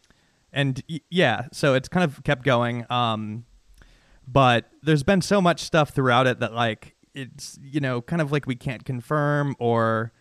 and 0.52 0.82
y- 0.88 1.00
yeah, 1.10 1.46
so 1.52 1.74
it's 1.74 1.88
kind 1.88 2.04
of 2.04 2.24
kept 2.24 2.44
going. 2.44 2.86
Um, 2.90 3.44
but 4.26 4.70
there's 4.82 5.02
been 5.02 5.20
so 5.20 5.40
much 5.40 5.60
stuff 5.60 5.90
throughout 5.90 6.26
it 6.26 6.40
that 6.40 6.54
like 6.54 6.94
it's 7.14 7.58
you 7.62 7.80
know 7.80 8.00
kind 8.00 8.22
of 8.22 8.32
like 8.32 8.46
we 8.46 8.56
can't 8.56 8.84
confirm 8.84 9.54
or 9.58 10.12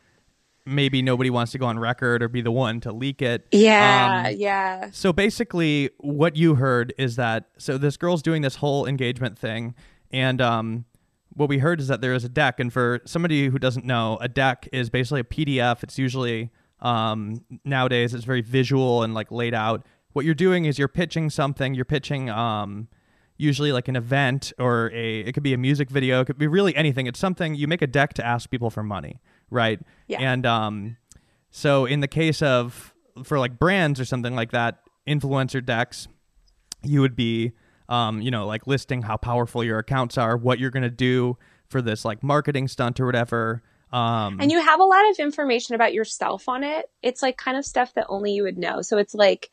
maybe 0.65 1.01
nobody 1.01 1.29
wants 1.29 1.51
to 1.53 1.57
go 1.57 1.65
on 1.65 1.77
record 1.79 2.23
or 2.23 2.27
be 2.29 2.41
the 2.41 2.51
one 2.51 2.79
to 2.81 2.91
leak 2.91 3.21
it. 3.21 3.47
Yeah, 3.51 4.25
Um, 4.27 4.35
yeah. 4.37 4.89
so 4.91 5.11
basically, 5.13 5.89
what 5.97 6.35
you 6.35 6.55
heard 6.55 6.93
is 6.97 7.15
that 7.17 7.49
so 7.57 7.77
this 7.77 7.97
girl's 7.97 8.21
doing 8.21 8.41
this 8.41 8.55
whole 8.57 8.85
engagement 8.85 9.37
thing, 9.37 9.75
and 10.11 10.41
um, 10.41 10.85
what 11.33 11.49
we 11.49 11.57
heard 11.59 11.79
is 11.79 11.87
that 11.87 12.01
there 12.01 12.13
is 12.13 12.23
a 12.23 12.29
deck, 12.29 12.59
and 12.59 12.71
for 12.71 13.01
somebody 13.05 13.47
who 13.47 13.59
doesn't 13.59 13.85
know, 13.85 14.17
a 14.21 14.27
deck 14.29 14.67
is 14.71 14.89
basically 14.89 15.21
a 15.21 15.23
PDF. 15.23 15.83
It's 15.83 15.97
usually 15.97 16.51
um, 16.81 17.43
nowadays 17.65 18.13
it's 18.13 18.25
very 18.25 18.41
visual 18.41 19.03
and 19.03 19.13
like 19.13 19.31
laid 19.31 19.53
out. 19.53 19.85
What 20.13 20.25
you're 20.25 20.35
doing 20.35 20.65
is 20.65 20.77
you're 20.77 20.87
pitching 20.87 21.29
something. 21.29 21.73
You're 21.73 21.85
pitching 21.85 22.29
um, 22.29 22.87
usually 23.37 23.71
like 23.71 23.87
an 23.87 23.95
event 23.95 24.53
or 24.59 24.91
a 24.93 25.21
it 25.21 25.33
could 25.33 25.43
be 25.43 25.53
a 25.53 25.57
music 25.57 25.89
video. 25.89 26.21
It 26.21 26.25
could 26.25 26.37
be 26.37 26.47
really 26.47 26.75
anything. 26.75 27.07
It's 27.07 27.19
something 27.19 27.55
you 27.55 27.67
make 27.67 27.81
a 27.81 27.87
deck 27.87 28.13
to 28.15 28.25
ask 28.25 28.49
people 28.49 28.69
for 28.69 28.83
money, 28.83 29.19
right? 29.53 29.79
Yeah. 30.07 30.19
And 30.19 30.45
um, 30.45 30.97
so 31.51 31.85
in 31.85 31.99
the 31.99 32.07
case 32.07 32.41
of 32.41 32.93
for 33.23 33.39
like 33.39 33.59
brands 33.59 33.99
or 33.99 34.05
something 34.05 34.35
like 34.35 34.51
that, 34.51 34.79
influencer 35.07 35.63
decks, 35.63 36.07
you 36.83 37.01
would 37.01 37.15
be 37.15 37.53
um, 37.89 38.21
you 38.21 38.31
know, 38.31 38.47
like 38.47 38.65
listing 38.65 39.01
how 39.01 39.17
powerful 39.17 39.63
your 39.63 39.77
accounts 39.77 40.17
are, 40.17 40.37
what 40.37 40.57
you're 40.59 40.71
gonna 40.71 40.89
do 40.89 41.37
for 41.67 41.81
this 41.81 42.05
like 42.05 42.23
marketing 42.23 42.67
stunt 42.67 42.99
or 42.99 43.05
whatever. 43.05 43.61
Um 43.91 44.39
And 44.39 44.51
you 44.51 44.59
have 44.59 44.79
a 44.79 44.85
lot 44.85 45.09
of 45.11 45.19
information 45.19 45.75
about 45.75 45.93
yourself 45.93 46.49
on 46.49 46.63
it. 46.63 46.89
It's 47.01 47.21
like 47.21 47.37
kind 47.37 47.57
of 47.57 47.65
stuff 47.65 47.93
that 47.93 48.07
only 48.09 48.31
you 48.31 48.43
would 48.43 48.57
know. 48.57 48.81
So 48.81 48.97
it's 48.97 49.13
like 49.13 49.51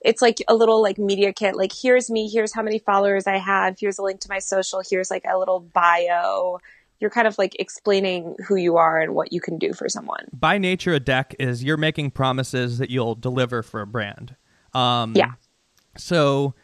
it's 0.00 0.22
like 0.22 0.42
a 0.46 0.54
little 0.54 0.82
like 0.82 0.98
media 0.98 1.32
kit. 1.32 1.56
Like 1.56 1.72
here's 1.72 2.10
me, 2.10 2.28
here's 2.28 2.52
how 2.52 2.62
many 2.62 2.78
followers 2.78 3.26
I 3.26 3.38
have, 3.38 3.78
here's 3.80 3.98
a 3.98 4.02
link 4.02 4.20
to 4.20 4.28
my 4.28 4.38
social, 4.38 4.82
here's 4.88 5.10
like 5.10 5.24
a 5.24 5.38
little 5.38 5.60
bio. 5.60 6.60
You're 7.00 7.10
kind 7.10 7.28
of 7.28 7.38
like 7.38 7.54
explaining 7.58 8.36
who 8.46 8.56
you 8.56 8.76
are 8.76 9.00
and 9.00 9.14
what 9.14 9.32
you 9.32 9.40
can 9.40 9.58
do 9.58 9.72
for 9.72 9.88
someone. 9.88 10.26
by 10.32 10.58
nature 10.58 10.92
a 10.94 11.00
deck 11.00 11.34
is 11.38 11.62
you're 11.62 11.76
making 11.76 12.10
promises 12.10 12.78
that 12.78 12.90
you'll 12.90 13.14
deliver 13.14 13.62
for 13.62 13.80
a 13.80 13.86
brand. 13.86 14.36
Um 14.74 15.14
Yeah. 15.14 15.32
So, 15.96 16.54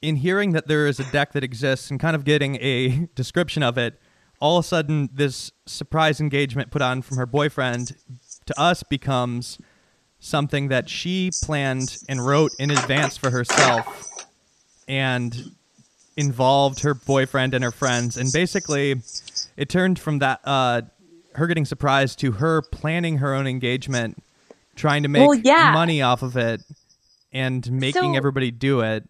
in 0.00 0.16
hearing 0.16 0.52
that 0.52 0.66
there 0.66 0.86
is 0.88 0.98
a 0.98 1.04
deck 1.12 1.32
that 1.32 1.44
exists 1.44 1.90
and 1.90 2.00
kind 2.00 2.16
of 2.16 2.24
getting 2.24 2.56
a 2.56 3.08
description 3.14 3.62
of 3.62 3.78
it, 3.78 4.00
all 4.40 4.58
of 4.58 4.64
a 4.64 4.68
sudden 4.68 5.08
this 5.12 5.52
surprise 5.66 6.20
engagement 6.20 6.70
put 6.72 6.82
on 6.82 7.00
from 7.02 7.16
her 7.16 7.26
boyfriend 7.26 7.96
to 8.46 8.60
us 8.60 8.82
becomes 8.82 9.58
something 10.18 10.68
that 10.68 10.88
she 10.88 11.30
planned 11.42 11.98
and 12.08 12.24
wrote 12.24 12.50
in 12.58 12.70
advance 12.70 13.16
for 13.16 13.30
herself 13.30 14.08
and 14.88 15.52
involved 16.16 16.80
her 16.80 16.94
boyfriend 16.94 17.54
and 17.54 17.64
her 17.64 17.70
friends 17.70 18.16
and 18.16 18.32
basically 18.32 19.00
it 19.56 19.68
turned 19.68 19.98
from 19.98 20.18
that 20.20 20.40
uh 20.44 20.82
her 21.34 21.46
getting 21.46 21.64
surprised 21.64 22.18
to 22.20 22.32
her 22.32 22.62
planning 22.62 23.18
her 23.18 23.34
own 23.34 23.46
engagement 23.46 24.22
trying 24.76 25.02
to 25.02 25.08
make 25.08 25.26
Well, 25.26 25.34
yeah. 25.38 25.72
money 25.72 26.02
off 26.02 26.22
of 26.22 26.36
it 26.36 26.62
and 27.32 27.70
making 27.72 28.12
So- 28.12 28.16
everybody 28.16 28.50
do 28.50 28.80
it 28.80 29.04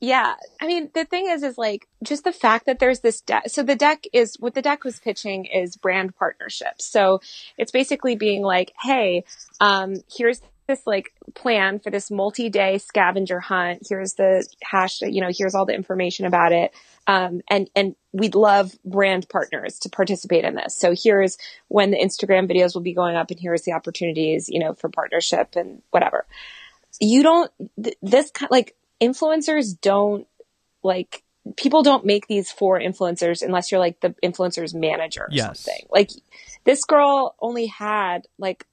Yeah. 0.00 0.34
I 0.60 0.66
mean, 0.68 0.90
the 0.94 1.04
thing 1.04 1.28
is, 1.28 1.42
is 1.42 1.58
like 1.58 1.88
just 2.04 2.22
the 2.22 2.30
fact 2.32 2.66
that 2.66 2.78
there's 2.78 3.00
this 3.00 3.20
deck. 3.20 3.48
So 3.48 3.64
the 3.64 3.74
deck 3.74 4.04
is 4.12 4.36
what 4.38 4.54
the 4.54 4.62
deck 4.62 4.84
was 4.84 5.00
pitching 5.00 5.44
is 5.46 5.76
brand 5.76 6.14
partnerships. 6.16 6.84
So 6.84 7.20
it's 7.56 7.72
basically 7.72 8.14
being 8.14 8.42
like, 8.42 8.72
Hey, 8.80 9.24
um, 9.60 9.96
here's 10.16 10.40
this 10.68 10.86
like 10.86 11.12
plan 11.34 11.80
for 11.80 11.90
this 11.90 12.10
multi-day 12.10 12.78
scavenger 12.78 13.40
hunt. 13.40 13.86
Here's 13.88 14.14
the 14.14 14.46
hash, 14.62 15.00
you 15.00 15.20
know, 15.20 15.30
here's 15.36 15.54
all 15.54 15.66
the 15.66 15.74
information 15.74 16.26
about 16.26 16.52
it. 16.52 16.72
Um, 17.06 17.40
and, 17.48 17.68
and 17.74 17.96
we'd 18.12 18.34
love 18.34 18.72
brand 18.84 19.28
partners 19.28 19.78
to 19.80 19.88
participate 19.88 20.44
in 20.44 20.54
this. 20.54 20.76
So 20.76 20.94
here's 20.94 21.38
when 21.68 21.90
the 21.90 21.98
Instagram 21.98 22.50
videos 22.50 22.74
will 22.74 22.82
be 22.82 22.92
going 22.92 23.16
up 23.16 23.30
and 23.30 23.40
here's 23.40 23.62
the 23.62 23.72
opportunities, 23.72 24.48
you 24.48 24.60
know, 24.60 24.74
for 24.74 24.88
partnership 24.88 25.56
and 25.56 25.82
whatever 25.90 26.26
you 27.00 27.22
don't 27.22 27.50
th- 27.80 27.96
this 28.02 28.30
kind 28.32 28.50
like 28.50 28.74
influencers 29.00 29.80
don't 29.80 30.26
like 30.82 31.22
people 31.56 31.82
don't 31.82 32.04
make 32.04 32.26
these 32.26 32.50
for 32.50 32.80
influencers 32.80 33.42
unless 33.42 33.70
you're 33.70 33.78
like 33.78 34.00
the 34.00 34.14
influencer's 34.24 34.74
manager 34.74 35.22
or 35.24 35.28
Yes. 35.30 35.60
something 35.60 35.86
like 35.90 36.10
this 36.64 36.84
girl 36.84 37.36
only 37.40 37.66
had 37.66 38.26
like 38.38 38.66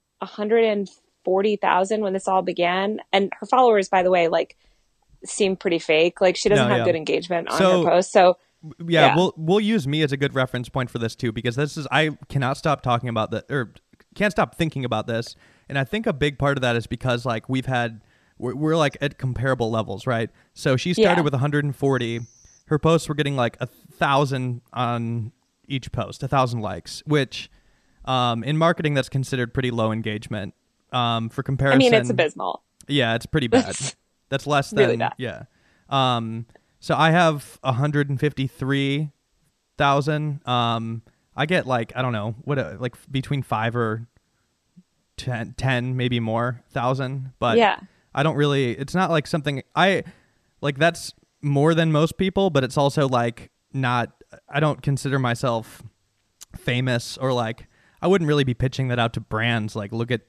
140,000 1.26 2.02
when 2.02 2.14
this 2.14 2.28
all 2.28 2.42
began. 2.42 3.00
And 3.12 3.32
her 3.40 3.46
followers 3.46 3.90
by 3.90 4.04
the 4.04 4.12
way 4.12 4.28
like 4.28 4.56
seem 5.26 5.56
pretty 5.56 5.80
fake. 5.80 6.22
Like 6.22 6.36
she 6.36 6.50
doesn't 6.50 6.66
No, 6.66 6.70
have 6.70 6.80
yeah. 6.80 6.86
good 6.86 6.96
engagement 6.96 7.50
on 7.50 7.58
So- 7.58 7.84
her 7.84 7.90
posts 7.90 8.14
so 8.14 8.38
yeah, 8.80 9.08
Yeah. 9.08 9.16
we'll 9.16 9.34
we'll 9.38 9.60
use 9.60 9.88
me 9.88 10.02
as 10.02 10.12
a 10.12 10.18
good 10.18 10.34
reference 10.34 10.70
point 10.70 10.90
for 10.90 10.98
this 10.98 11.16
too 11.16 11.32
because 11.32 11.56
this 11.56 11.78
is 11.78 11.88
I 11.92 12.18
cannot 12.30 12.58
stop 12.58 12.82
talking 12.82 13.10
about 13.10 13.30
that 13.32 13.46
or 13.52 13.74
can't 14.16 14.32
stop 14.32 14.56
thinking 14.56 14.84
about 14.86 15.06
this. 15.08 15.36
And 15.70 15.78
I 15.78 15.84
think 15.84 16.08
a 16.08 16.14
big 16.14 16.40
part 16.40 16.58
of 16.58 16.62
that 16.62 16.76
is 16.76 16.88
because 16.88 17.26
like 17.26 17.48
we've 17.50 17.66
had 17.68 18.02
we're, 18.38 18.56
we're 18.56 18.76
like 18.76 18.98
at 19.02 19.18
comparable 19.18 19.70
levels 19.72 20.08
right? 20.08 20.30
So 20.54 20.78
she 20.78 20.94
started 20.94 21.22
Yeah. 21.22 21.24
with 21.24 21.34
140 21.34 22.22
her 22.68 22.80
posts 22.80 23.08
were 23.08 23.14
getting 23.16 23.36
like 23.36 23.56
a 23.60 23.68
thousand 23.68 24.62
on 24.74 25.32
each 25.68 25.92
post 25.92 26.24
a 26.24 26.28
thousand 26.28 26.62
likes 26.62 27.02
which 27.06 27.50
um, 28.06 28.44
in 28.44 28.58
marketing 28.58 28.94
that's 28.96 29.10
considered 29.10 29.54
pretty 29.54 29.70
low 29.72 29.92
engagement 29.92 30.54
um, 30.96 31.30
for 31.30 31.44
comparison, 31.44 31.76
I 31.76 31.80
mean 31.80 31.94
it's 31.94 32.10
abysmal 32.10 32.64
yeah, 32.88 33.16
it's 33.16 33.26
pretty 33.26 33.48
bad. 33.48 33.76
That's 34.30 34.46
less 34.48 34.70
than 34.72 34.80
really 34.80 34.98
bad. 34.98 35.14
yeah. 35.18 35.44
Um, 35.90 36.46
so 36.80 36.96
I 36.96 37.12
have 37.12 37.60
153,000. 37.62 40.48
Um, 40.48 41.02
I 41.36 41.46
get 41.46 41.68
like 41.68 41.94
I 41.96 42.02
don't 42.02 42.14
know 42.14 42.34
what 42.44 42.58
uh, 42.58 42.78
like 42.80 42.96
between 43.12 43.44
five 43.44 43.76
or 43.76 44.08
10, 45.18 45.54
10 45.58 45.98
maybe 45.98 46.20
more 46.20 46.64
thousand, 46.72 47.34
but 47.40 47.58
Yeah. 47.58 47.80
I 48.14 48.24
don't 48.24 48.36
really. 48.38 48.72
It's 48.72 48.96
not 48.96 49.12
like 49.12 49.28
something 49.28 49.62
I 49.76 50.04
like. 50.62 50.78
That's 50.78 51.14
more 51.42 51.76
than 51.76 51.92
most 51.92 52.18
people, 52.18 52.50
but 52.50 52.64
it's 52.64 52.78
also 52.78 53.10
like 53.10 53.52
not. 53.74 54.14
I 54.48 54.62
don't 54.62 54.82
consider 54.82 55.20
myself 55.20 55.84
famous 56.58 57.18
or 57.18 57.34
like 57.34 57.68
I 58.02 58.08
wouldn't 58.08 58.30
really 58.30 58.46
be 58.46 58.54
pitching 58.54 58.88
that 58.88 59.00
out 59.00 59.12
to 59.14 59.20
brands. 59.20 59.76
Like 59.76 59.92
look 59.92 60.12
at 60.12 60.22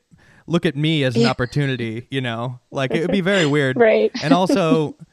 look 0.46 0.64
at 0.66 0.76
me 0.76 1.04
as 1.04 1.14
an 1.16 1.22
Yeah. 1.22 1.30
opportunity. 1.30 2.06
You 2.10 2.20
know, 2.20 2.60
like 2.70 2.92
it 2.92 3.00
would 3.02 3.12
be 3.12 3.20
very 3.20 3.46
weird. 3.46 3.76
Right. 3.80 4.10
And 4.22 4.32
also. 4.32 4.96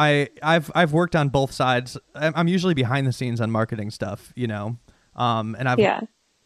I 0.00 0.28
I've 0.44 0.70
I've 0.76 0.92
worked 0.92 1.16
on 1.16 1.28
both 1.28 1.50
sides. 1.50 1.98
I'm 2.14 2.32
I'm 2.36 2.46
usually 2.46 2.72
behind 2.74 3.04
the 3.04 3.12
scenes 3.12 3.40
on 3.40 3.50
marketing 3.50 3.90
stuff, 3.90 4.32
you 4.36 4.46
know, 4.46 4.76
um, 5.16 5.56
and 5.58 5.68
I've 5.68 5.80
Yeah. 5.80 6.02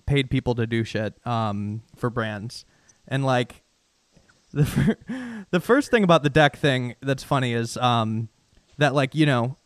paid 0.06 0.30
people 0.30 0.54
to 0.54 0.66
do 0.66 0.84
shit 0.84 1.14
um, 1.26 1.82
for 1.94 2.08
brands, 2.08 2.64
and 3.06 3.26
like 3.26 3.62
the 4.54 4.64
fir- 4.64 5.44
the 5.50 5.60
first 5.60 5.90
thing 5.90 6.02
about 6.02 6.22
the 6.22 6.30
deck 6.30 6.56
thing 6.56 6.94
that's 7.02 7.22
funny 7.22 7.52
is 7.52 7.76
um, 7.76 8.30
that 8.78 8.94
like 8.94 9.14
you 9.14 9.26
know 9.26 9.56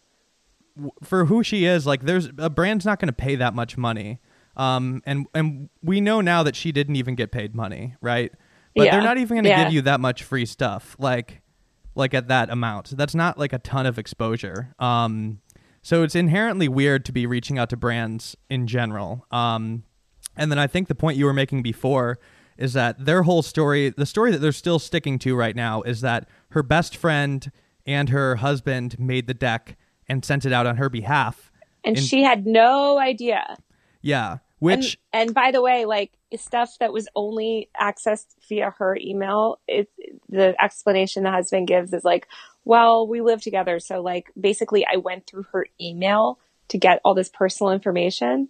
w- 0.75 0.90
for 1.04 1.26
who 1.26 1.45
she 1.45 1.64
is, 1.64 1.87
like 1.87 2.02
there's 2.02 2.28
a 2.38 2.50
brand's 2.50 2.85
not 2.85 2.99
going 2.99 3.06
to 3.06 3.12
pay 3.12 3.37
that 3.37 3.54
much 3.54 3.76
money, 3.78 4.18
um, 4.56 5.00
and 5.06 5.26
and 5.33 5.68
we 5.80 6.00
know 6.00 6.21
now 6.21 6.42
that 6.42 6.56
she 6.56 6.73
didn't 6.73 6.97
even 6.97 7.14
get 7.14 7.30
paid 7.30 7.54
money, 7.54 7.95
right? 8.00 8.33
But 8.76 8.85
Yeah. 8.85 8.92
they're 8.92 9.02
not 9.04 9.18
even 9.18 9.37
going 9.37 9.45
to 9.45 9.50
Yeah. 9.50 9.64
give 9.64 9.73
you 9.73 9.83
that 9.83 10.00
much 10.00 10.23
free 10.23 10.47
stuff, 10.47 10.95
like 10.99 11.42
like 11.99 12.12
at 12.12 12.28
that 12.28 12.50
amount. 12.50 12.95
That's 12.95 13.14
not 13.14 13.38
like 13.38 13.54
a 13.54 13.59
ton 13.59 13.87
of 13.87 13.99
exposure. 13.99 14.75
Um, 14.78 15.38
so 15.80 16.02
it's 16.02 16.14
inherently 16.14 16.68
weird 16.68 17.06
to 17.06 17.12
be 17.12 17.25
reaching 17.26 17.59
out 17.59 17.71
to 17.71 17.76
brands 17.78 18.37
in 18.50 18.66
general. 18.66 19.25
Um, 19.30 19.85
and 20.37 20.50
then 20.52 20.59
I 20.59 20.66
think 20.66 20.88
the 20.88 20.95
point 20.95 21.16
you 21.16 21.25
were 21.25 21.33
making 21.33 21.62
before 21.62 22.18
is 22.59 22.75
that 22.75 23.02
their 23.06 23.23
whole 23.23 23.40
story, 23.40 23.88
the 23.97 24.04
story 24.04 24.30
that 24.30 24.38
they're 24.42 24.52
still 24.52 24.78
sticking 24.78 25.18
to 25.21 25.35
right 25.35 25.56
now, 25.56 25.80
is 25.83 26.02
that 26.02 26.28
her 26.50 26.62
best 26.62 26.95
friend 26.95 27.50
and 27.87 28.11
her 28.11 28.37
husband 28.37 28.99
made 28.99 29.26
the 29.26 29.33
deck 29.35 29.78
and 30.06 30.23
sent 30.23 30.45
it 30.45 30.52
out 30.52 30.66
on 30.66 30.76
her 30.76 30.90
behalf. 30.90 31.50
and 31.83 31.97
In- 31.97 32.02
she 32.02 32.23
had 32.25 32.47
no 32.47 32.99
idea 32.99 33.56
Yeah, 34.02 34.38
which 34.59 34.99
and, 35.13 35.23
and 35.29 35.35
by 35.35 35.51
the 35.51 35.61
way 35.63 35.85
like 35.85 36.13
stuff 36.37 36.77
that 36.81 36.93
was 36.93 37.09
only 37.15 37.69
accessed 37.81 38.27
via 38.49 38.71
her 38.79 38.97
email 39.01 39.59
it 39.69 39.89
the 40.29 40.55
explanation 40.63 41.23
the 41.25 41.31
husband 41.31 41.67
gives 41.69 41.93
is 41.93 42.05
like 42.05 42.27
well 42.65 43.07
we 43.07 43.21
live 43.21 43.41
together 43.41 43.79
so 43.79 44.01
like 44.01 44.31
basically 44.39 44.85
i 44.91 44.97
went 44.97 45.27
through 45.27 45.45
her 45.53 45.67
email 45.81 46.39
to 46.69 46.79
get 46.79 47.01
all 47.05 47.15
this 47.15 47.29
personal 47.29 47.71
information 47.73 48.49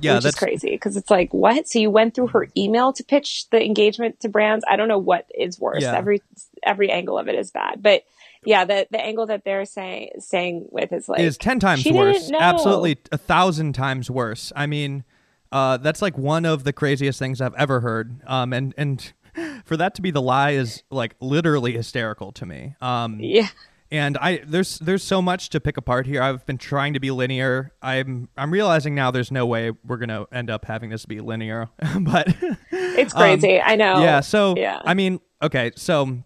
Yeah, 0.00 0.14
which 0.14 0.18
is 0.18 0.24
that's- 0.24 0.38
crazy 0.38 0.70
because 0.70 0.96
it's 0.96 1.10
like 1.10 1.32
what? 1.32 1.68
So 1.68 1.78
you 1.78 1.90
went 1.90 2.14
through 2.14 2.28
her 2.28 2.48
email 2.56 2.92
to 2.94 3.04
pitch 3.04 3.48
the 3.50 3.62
engagement 3.64 4.20
to 4.20 4.28
brands? 4.28 4.64
I 4.68 4.76
don't 4.76 4.88
know 4.88 4.98
what 4.98 5.30
is 5.32 5.60
worse. 5.60 5.82
Yeah. 5.82 5.96
Every 5.96 6.20
every 6.64 6.90
angle 6.90 7.16
of 7.18 7.28
it 7.28 7.36
is 7.36 7.50
bad, 7.52 7.82
but 7.82 8.02
yeah, 8.46 8.64
the 8.64 8.86
the 8.90 9.00
angle 9.00 9.26
that 9.26 9.44
they're 9.44 9.64
saying 9.64 10.10
saying 10.18 10.68
with 10.70 10.92
is 10.92 11.08
like 11.08 11.20
is 11.20 11.36
10 11.36 11.60
times 11.60 11.84
worse. 11.84 12.30
Absolutely 12.32 12.96
a 13.12 13.18
thousand 13.18 13.74
times 13.74 14.10
worse. 14.10 14.52
I 14.56 14.66
mean, 14.66 15.04
uh, 15.52 15.76
that's 15.78 16.00
like 16.00 16.16
one 16.16 16.44
of 16.46 16.64
the 16.64 16.72
craziest 16.72 17.18
things 17.18 17.40
I've 17.40 17.54
ever 17.54 17.80
heard. 17.80 18.20
Um, 18.26 18.52
and, 18.52 18.72
and 18.76 19.12
for 19.64 19.76
that 19.76 19.94
to 19.96 20.02
be 20.02 20.10
the 20.10 20.22
lie 20.22 20.52
is 20.52 20.82
like 20.90 21.16
literally 21.20 21.72
hysterical 21.72 22.32
to 22.32 22.46
me. 22.46 22.74
Um, 22.80 23.18
Yeah. 23.20 23.48
and 23.90 24.16
I 24.18 24.42
there's 24.46 24.78
there's 24.78 25.02
so 25.02 25.20
much 25.20 25.50
to 25.50 25.60
pick 25.60 25.76
apart 25.76 26.06
here. 26.06 26.22
I've 26.22 26.44
been 26.46 26.58
trying 26.58 26.94
to 26.94 27.00
be 27.00 27.10
linear. 27.10 27.72
I'm 27.82 28.28
I'm 28.36 28.52
realizing 28.52 28.94
now 28.94 29.10
there's 29.10 29.30
no 29.32 29.44
way 29.46 29.72
we're 29.84 29.98
gonna 29.98 30.26
end 30.32 30.50
up 30.50 30.64
having 30.64 30.90
this 30.90 31.04
be 31.06 31.20
linear. 31.20 31.68
but 32.00 32.34
It's 32.70 33.12
crazy. 33.12 33.60
I 33.60 33.76
know. 33.76 33.94
Um, 33.96 34.02
yeah. 34.02 34.20
So 34.20 34.54
yeah. 34.56 34.80
I 34.84 34.94
mean, 34.94 35.20
okay. 35.42 35.72
So 35.76 36.22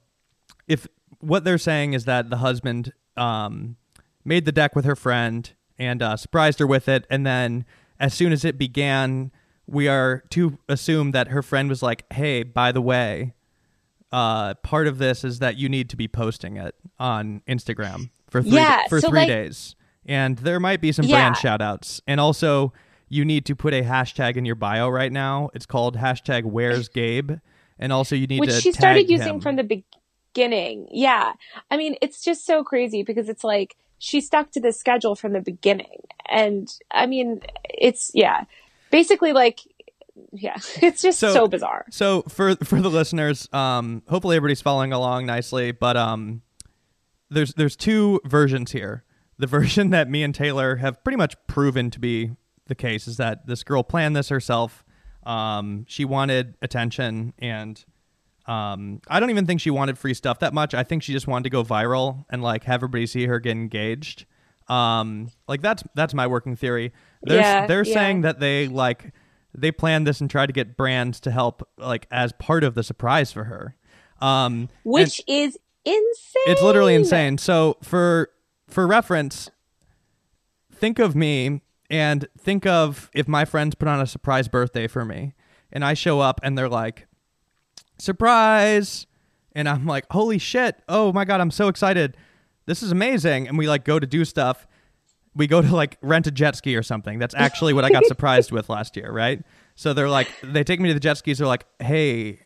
if 0.68 0.86
what 1.20 1.44
they're 1.44 1.58
saying 1.58 1.92
is 1.92 2.04
that 2.06 2.30
the 2.30 2.38
husband 2.38 2.92
um, 3.16 3.76
made 4.24 4.44
the 4.44 4.52
deck 4.52 4.74
with 4.76 4.84
her 4.84 4.96
friend 4.96 5.52
and 5.78 6.02
uh, 6.02 6.16
surprised 6.16 6.58
her 6.58 6.66
with 6.66 6.88
it, 6.88 7.06
and 7.10 7.24
then 7.26 7.64
as 7.98 8.12
soon 8.14 8.32
as 8.32 8.44
it 8.44 8.58
began, 8.58 9.30
we 9.66 9.88
are 9.88 10.24
to 10.30 10.58
assume 10.68 11.12
that 11.12 11.28
her 11.28 11.42
friend 11.42 11.68
was 11.68 11.82
like, 11.82 12.04
"Hey, 12.12 12.42
by 12.42 12.72
the 12.72 12.82
way." 12.82 13.34
Uh, 14.12 14.54
part 14.54 14.88
of 14.88 14.98
this 14.98 15.22
is 15.22 15.38
that 15.38 15.56
you 15.56 15.68
need 15.68 15.88
to 15.88 15.96
be 15.96 16.08
posting 16.08 16.56
it 16.56 16.74
on 16.98 17.42
Instagram 17.46 18.10
for 18.28 18.42
three 18.42 18.50
Yeah, 18.52 18.82
for 18.88 19.00
so, 19.00 19.08
three 19.08 19.20
like- 19.20 19.28
days, 19.28 19.76
and 20.04 20.36
there 20.38 20.58
might 20.58 20.80
be 20.80 20.90
some 20.90 21.04
Yeah. 21.06 21.16
brand 21.16 21.36
shout 21.36 21.62
outs, 21.62 22.00
and 22.08 22.18
also 22.18 22.72
you 23.08 23.24
need 23.24 23.46
to 23.46 23.54
put 23.54 23.72
a 23.72 23.82
hashtag 23.82 24.34
in 24.36 24.44
your 24.44 24.56
bio 24.56 24.88
right 24.88 25.12
now. 25.12 25.50
It's 25.54 25.64
called 25.66 25.96
hashtag 25.96 26.42
Where's 26.44 26.88
Gabe, 27.00 27.32
and 27.78 27.92
also 27.92 28.16
you 28.16 28.26
need 28.26 28.40
which 28.40 28.50
to 28.50 28.60
she 28.60 28.72
started 28.72 29.08
using 29.08 29.34
him. 29.36 29.40
from 29.40 29.54
the 29.54 29.62
beginning. 30.32 30.88
Yeah. 30.90 31.32
I 31.70 31.76
mean, 31.76 31.96
it's 32.00 32.22
just 32.22 32.46
so 32.46 32.62
crazy 32.64 33.02
because 33.02 33.28
it's 33.28 33.44
like 33.44 33.76
she 33.98 34.20
stuck 34.20 34.50
to 34.52 34.60
the 34.60 34.72
schedule 34.72 35.14
from 35.14 35.32
the 35.32 35.40
beginning. 35.40 36.02
And 36.28 36.72
I 36.90 37.06
mean, 37.06 37.40
it's, 37.68 38.10
yeah, 38.14 38.44
basically 38.90 39.32
like, 39.32 39.60
yeah, 40.32 40.56
it's 40.82 41.02
just 41.02 41.18
So- 41.18 41.32
so, 41.32 41.48
bizarre. 41.48 41.86
So 41.90 42.22
for 42.22 42.54
for 42.56 42.80
the 42.80 42.90
listeners, 42.90 43.48
um, 43.52 44.02
hopefully 44.08 44.36
everybody's 44.36 44.60
following 44.62 44.92
along 44.92 45.26
nicely. 45.26 45.72
But 45.72 45.96
um, 45.96 46.42
there's 47.30 47.54
there's 47.54 47.76
two 47.76 48.20
versions 48.24 48.72
here. 48.72 49.04
The 49.38 49.46
version 49.58 49.90
that 49.90 50.08
me 50.08 50.22
and 50.22 50.34
Taylor 50.34 50.76
have 50.76 51.02
pretty 51.02 51.16
much 51.16 51.34
proven 51.46 51.90
to 51.90 51.98
be 51.98 52.32
the 52.66 52.74
case 52.74 53.08
is 53.08 53.16
that 53.16 53.46
this 53.46 53.62
girl 53.64 53.82
planned 53.82 54.14
this 54.14 54.28
herself. 54.28 54.84
Um, 55.24 55.84
she 55.88 56.04
wanted 56.04 56.54
attention, 56.62 57.32
and 57.38 57.82
um, 58.46 59.00
I 59.08 59.20
don't 59.20 59.30
even 59.30 59.46
think 59.46 59.60
she 59.60 59.70
wanted 59.70 59.98
free 59.98 60.14
stuff 60.14 60.38
that 60.40 60.52
much. 60.54 60.74
I 60.74 60.82
think 60.82 61.02
she 61.02 61.12
just 61.12 61.26
wanted 61.26 61.44
to 61.44 61.50
go 61.50 61.62
viral 61.64 62.24
and 62.30 62.42
like 62.42 62.64
have 62.64 62.76
everybody 62.76 63.06
see 63.06 63.26
her 63.26 63.38
get 63.38 63.52
engaged. 63.52 64.24
Um, 64.68 65.28
like 65.48 65.62
that's 65.62 65.82
that's 65.94 66.14
my 66.14 66.26
working 66.26 66.56
theory. 66.56 66.92
They're 67.22 67.40
Yeah, 67.40 67.66
they're 67.66 67.84
yeah. 67.84 67.94
saying 67.94 68.20
that 68.22 68.40
they 68.40 68.68
like 68.68 69.12
they 69.52 69.72
planned 69.72 70.06
this 70.06 70.20
and 70.20 70.30
tried 70.30 70.46
to 70.46 70.52
get 70.52 70.76
brands 70.76 71.20
to 71.20 71.30
help 71.30 71.68
like 71.76 72.06
as 72.10 72.32
part 72.32 72.62
of 72.64 72.74
the 72.74 72.82
surprise 72.82 73.32
for 73.32 73.44
her. 73.44 73.76
Um, 74.20 74.68
Which 74.84 75.22
is 75.26 75.58
insane. 75.84 76.42
it's 76.46 76.62
literally 76.62 76.94
insane. 76.94 77.38
So 77.38 77.76
for 77.82 78.30
for 78.68 78.86
reference, 78.86 79.50
think 80.72 80.98
of 80.98 81.16
me 81.16 81.62
and 81.88 82.26
think 82.38 82.66
of 82.66 83.10
if 83.12 83.26
my 83.26 83.44
friends 83.44 83.74
put 83.74 83.88
on 83.88 84.00
a 84.00 84.06
surprise 84.06 84.46
birthday 84.48 84.86
for 84.86 85.04
me 85.04 85.34
and 85.72 85.84
I 85.84 85.94
show 85.94 86.20
up 86.20 86.40
and 86.44 86.56
they're 86.56 86.68
like 86.68 87.06
surprise 88.00 89.06
and 89.54 89.68
I'm 89.68 89.86
like 89.86 90.06
holy 90.10 90.38
shit. 90.38 90.76
Oh 90.88 91.12
my 91.12 91.24
god, 91.24 91.40
I'm 91.40 91.50
so 91.50 91.68
excited. 91.68 92.16
This 92.66 92.82
is 92.82 92.92
amazing 92.92 93.48
and 93.48 93.58
we 93.58 93.68
like 93.68 93.84
go 93.84 93.98
to 93.98 94.06
do 94.06 94.24
stuff. 94.24 94.66
We 95.34 95.46
go 95.46 95.62
to 95.62 95.74
like 95.74 95.96
rent 96.02 96.26
a 96.26 96.30
jet 96.30 96.56
ski 96.56 96.76
or 96.76 96.82
something. 96.82 97.18
That's 97.18 97.34
actually 97.34 97.72
what 97.72 97.84
I 97.84 97.90
got 97.90 98.04
surprised 98.06 98.52
with 98.52 98.68
last 98.68 98.96
year, 98.96 99.12
right? 99.12 99.42
So 99.74 99.92
they're 99.92 100.08
like 100.08 100.28
they 100.42 100.64
take 100.64 100.80
me 100.80 100.88
to 100.88 100.94
the 100.94 101.00
jet 101.00 101.18
skis. 101.18 101.38
They're 101.38 101.46
like, 101.46 101.64
"Hey, 101.78 102.40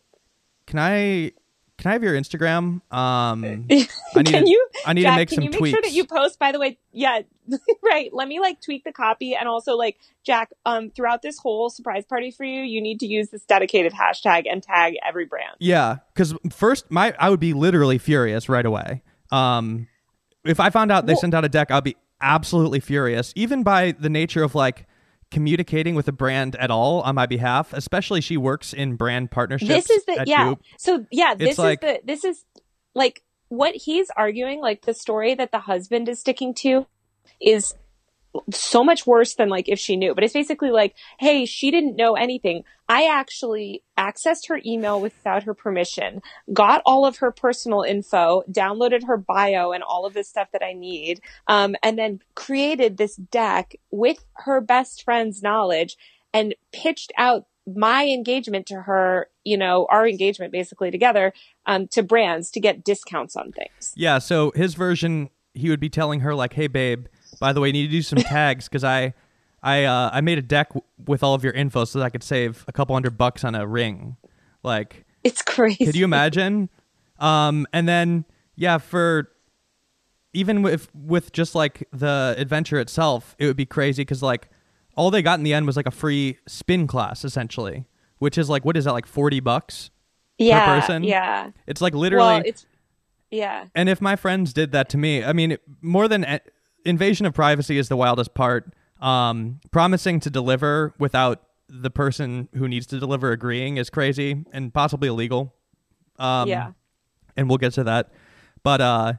can 0.67 0.79
I 0.79 1.33
can 1.79 1.91
I 1.91 1.93
have 1.95 2.03
your 2.03 2.15
Instagram? 2.15 2.81
Um, 2.93 3.45
I 3.45 3.55
need 3.69 3.89
can 4.15 4.25
to, 4.25 4.49
you? 4.49 4.69
I 4.87 4.93
need 4.93 5.03
Jack, 5.03 5.13
to 5.15 5.17
make 5.17 5.29
can 5.29 5.35
some 5.37 5.45
you 5.45 5.51
make 5.51 5.59
tweaks. 5.59 5.71
sure 5.75 5.83
that 5.83 5.93
you 5.93 6.05
post? 6.07 6.39
By 6.39 6.53
the 6.53 6.59
way, 6.61 6.79
yeah, 6.93 7.21
right. 7.83 8.11
Let 8.13 8.29
me 8.29 8.41
like 8.41 8.61
tweak 8.61 8.85
the 8.85 8.93
copy, 8.93 9.35
and 9.35 9.49
also 9.49 9.77
like 9.77 9.99
Jack. 10.25 10.51
Um, 10.65 10.91
throughout 10.91 11.23
this 11.23 11.39
whole 11.39 11.71
surprise 11.71 12.05
party 12.05 12.31
for 12.31 12.45
you, 12.45 12.63
you 12.63 12.81
need 12.81 13.01
to 13.01 13.07
use 13.07 13.31
this 13.31 13.45
dedicated 13.45 13.93
hashtag 13.93 14.45
and 14.51 14.63
tag 14.63 14.95
every 15.07 15.25
brand. 15.27 15.57
yeah, 15.59 15.97
because 16.15 16.35
first, 16.51 16.91
my 16.91 17.15
I 17.19 17.31
would 17.31 17.41
be 17.41 17.53
literally 17.53 17.99
furious 17.99 18.49
right 18.49 18.65
away. 18.67 19.03
Um, 19.33 19.89
if 20.45 20.61
I 20.61 20.71
found 20.71 20.93
out 20.93 21.07
they 21.07 21.15
Well- 21.15 21.21
sent 21.21 21.35
out 21.35 21.45
a 21.45 21.49
deck, 21.49 21.71
I'd 21.71 21.85
be 21.85 21.97
absolutely 22.21 22.81
furious, 22.81 23.33
even 23.37 23.63
by 23.63 23.93
the 23.93 24.09
nature 24.09 24.43
of 24.43 24.55
like 24.55 24.87
communicating 25.35 25.95
with 25.97 26.09
a 26.09 26.13
brand 26.13 26.57
at 26.57 26.71
all 26.71 27.03
on 27.03 27.17
my 27.17 27.27
behalf. 27.27 27.73
Especially 27.73 28.21
she 28.21 28.37
works 28.37 28.73
in 28.73 28.97
brand 28.97 29.31
partnerships. 29.31 29.89
This 29.89 29.91
is 29.91 30.05
the 30.07 30.25
yeah. 30.27 30.49
Goop. 30.49 30.63
So 30.79 31.05
yeah, 31.11 31.35
this 31.35 31.59
like- 31.59 31.83
is 31.85 31.91
the 31.93 32.01
this 32.05 32.25
is 32.25 32.45
like 32.95 33.23
what 33.49 33.75
he's 33.75 34.09
arguing. 34.17 34.61
Like 34.61 34.83
the 34.83 34.95
story 34.95 35.35
that 35.35 35.53
the 35.53 35.59
husband 35.59 36.09
is 36.09 36.21
sticking 36.21 36.55
to 36.55 36.87
is 37.41 37.75
so 38.53 38.83
much 38.83 39.07
worse 39.07 39.35
than 39.35 39.49
like 39.49 39.69
if 39.69 39.79
she 39.79 39.97
knew. 39.97 40.15
But 40.15 40.25
it's 40.25 40.33
basically 40.33 40.71
like, 40.71 40.95
hey, 41.19 41.45
she 41.47 41.71
didn't 41.71 41.97
know 41.97 42.15
anything. 42.15 42.65
I 42.89 43.07
actually 43.07 43.83
accessed 43.99 44.49
her 44.49 44.61
email 44.65 45.01
without 45.01 45.45
her 45.45 45.55
permission, 45.55 46.21
got 46.53 46.83
all 46.85 47.07
of 47.07 47.19
her 47.19 47.31
personal 47.31 47.83
info, 47.83 48.43
downloaded 48.51 49.07
her 49.07 49.17
bio 49.17 49.73
and 49.73 49.83
all 49.83 50.05
of 50.05 50.15
this 50.15 50.29
stuff 50.29 50.49
that 50.53 50.63
I 50.63 50.75
need, 50.75 51.21
um, 51.47 51.77
and 51.83 51.99
then 51.99 52.21
created 52.35 52.97
this 52.97 53.17
deck 53.17 53.77
with 53.91 54.25
her 54.35 54.61
best 54.61 55.03
friend's 55.03 55.43
knowledge 55.43 55.97
and 56.33 56.55
pitched 56.73 57.13
out 57.17 57.47
my 57.67 58.07
engagement 58.07 58.67
to 58.67 58.83
her, 58.83 59.29
you 59.45 59.57
know, 59.57 59.87
our 59.91 60.07
engagement 60.07 60.53
basically 60.53 60.91
together, 60.91 61.33
um, 61.65 61.89
to 61.89 62.03
brands 62.03 62.51
to 62.51 62.61
get 62.61 62.85
discounts 62.85 63.37
on 63.37 63.53
things. 63.53 63.95
Yeah, 63.97 64.19
so 64.19 64.53
his 64.55 64.75
version, 64.75 65.31
he 65.55 65.71
would 65.71 65.81
be 65.81 65.89
telling 65.89 66.21
her 66.21 66.35
like, 66.35 66.53
"Hey, 66.53 66.67
babe, 66.67 67.07
by 67.41 67.53
the 67.53 67.61
way, 67.61 67.69
you 67.69 67.73
need 67.73 67.87
to 67.87 67.93
do 67.93 68.03
some 68.03 68.19
tags 68.19 68.69
because 68.69 68.85
I, 68.85 69.15
I, 69.63 69.85
uh, 69.85 70.11
I 70.13 70.21
made 70.21 70.39
a 70.39 70.43
deck 70.43 70.69
w- 70.71 70.83
with 71.07 71.23
all 71.23 71.35
of 71.35 71.43
your 71.45 71.53
info 71.53 71.85
so 71.85 71.99
that 71.99 72.05
I 72.05 72.11
could 72.11 72.23
save 72.23 72.65
a 72.69 72.73
couple 72.73 72.95
hundred 72.95 73.17
bucks 73.19 73.45
on 73.45 73.55
a 73.55 73.67
ring." 73.67 74.17
Like, 74.63 75.05
It's 75.23 75.43
crazy. 75.43 75.85
could 75.85 75.95
you 75.97 76.05
imagine? 76.05 76.69
Um, 77.19 77.67
and 77.73 77.87
then 77.89 78.25
yeah, 78.57 78.79
for 78.79 79.29
even 80.33 80.63
with 80.63 80.89
with 80.95 81.33
just 81.33 81.55
like 81.55 81.87
the 81.93 82.35
adventure 82.39 82.79
itself, 82.81 83.37
it 83.39 83.47
would 83.47 83.57
be 83.57 83.67
crazy 83.67 84.03
because 84.03 84.23
like 84.23 84.49
all 84.97 85.11
they 85.11 85.23
got 85.23 85.39
in 85.39 85.45
the 85.45 85.53
end 85.55 85.67
was 85.67 85.77
like 85.77 85.87
a 85.87 85.91
free 85.93 86.39
spin 86.47 86.87
class 86.87 87.25
essentially, 87.25 87.85
which 88.19 88.37
is 88.39 88.49
like 88.51 88.65
what 88.65 88.77
is 88.77 88.85
that 88.85 88.93
like 88.93 89.07
forty 89.07 89.41
bucks? 89.41 89.91
yeah, 90.39 90.65
per 90.67 90.81
person? 90.81 91.05
Yeah. 91.05 91.51
It's 91.67 91.81
like 91.81 91.95
literally. 91.95 92.27
Well, 92.27 92.43
it's 92.45 92.67
yeah. 93.31 93.67
And 93.75 93.89
if 93.89 94.01
my 94.01 94.17
friends 94.17 94.53
did 94.53 94.73
that 94.73 94.89
to 94.91 94.97
me, 94.99 95.23
I 95.25 95.33
mean, 95.33 95.57
more 95.83 96.09
than 96.09 96.25
invasion 96.85 97.27
of 97.27 97.35
privacy 97.35 97.79
is 97.79 97.89
the 97.89 97.97
wildest 97.97 98.35
part. 98.35 98.73
Um, 99.01 99.61
promising 99.71 100.21
to 100.21 100.31
deliver 100.31 100.95
without 100.99 101.43
the 101.69 101.91
person 101.91 102.49
who 102.55 102.69
needs 102.69 102.87
to 102.87 102.99
deliver 102.99 103.33
agreeing 103.33 103.77
is 103.77 103.91
crazy 103.91 104.45
and 104.53 104.73
possibly 104.73 105.09
illegal. 105.09 105.55
Um, 106.19 106.49
yeah. 106.49 106.73
and 107.37 107.49
we'll 107.49 107.59
get 107.59 107.73
to 107.75 107.85
that. 107.85 108.13
But 108.63 108.81
uh, 108.81 109.13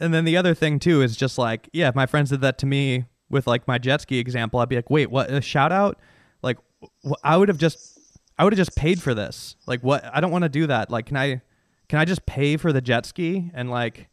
and 0.00 0.12
then 0.12 0.24
the 0.24 0.36
other 0.36 0.54
thing 0.54 0.78
too 0.78 1.02
is 1.02 1.16
just 1.16 1.38
like, 1.38 1.68
yeah, 1.72 1.88
if 1.88 1.94
my 1.94 2.06
friends 2.06 2.30
did 2.30 2.40
that 2.40 2.58
to 2.58 2.66
me 2.66 3.04
with 3.30 3.46
like 3.46 3.66
my 3.68 3.78
jet 3.78 4.00
ski 4.02 4.18
example, 4.18 4.60
I'd 4.60 4.68
be 4.68 4.76
like, 4.76 4.90
wait, 4.90 5.10
what? 5.10 5.30
A 5.30 5.40
shout 5.40 5.72
out? 5.72 5.98
Like, 6.42 6.58
wh- 7.06 7.12
I 7.22 7.36
would 7.36 7.48
have 7.48 7.58
just, 7.58 7.98
I 8.38 8.44
would 8.44 8.52
have 8.52 8.58
just 8.58 8.76
paid 8.76 9.00
for 9.00 9.14
this. 9.14 9.56
Like, 9.66 9.80
what? 9.80 10.04
I 10.12 10.20
don't 10.20 10.32
want 10.32 10.42
to 10.42 10.48
do 10.48 10.66
that. 10.66 10.90
Like, 10.90 11.06
can 11.06 11.16
I, 11.16 11.40
can 11.88 11.98
I 11.98 12.04
just 12.04 12.26
pay 12.26 12.56
for 12.56 12.72
the 12.72 12.80
jet 12.80 13.06
ski 13.06 13.50
and 13.54 13.70
like 13.70 14.08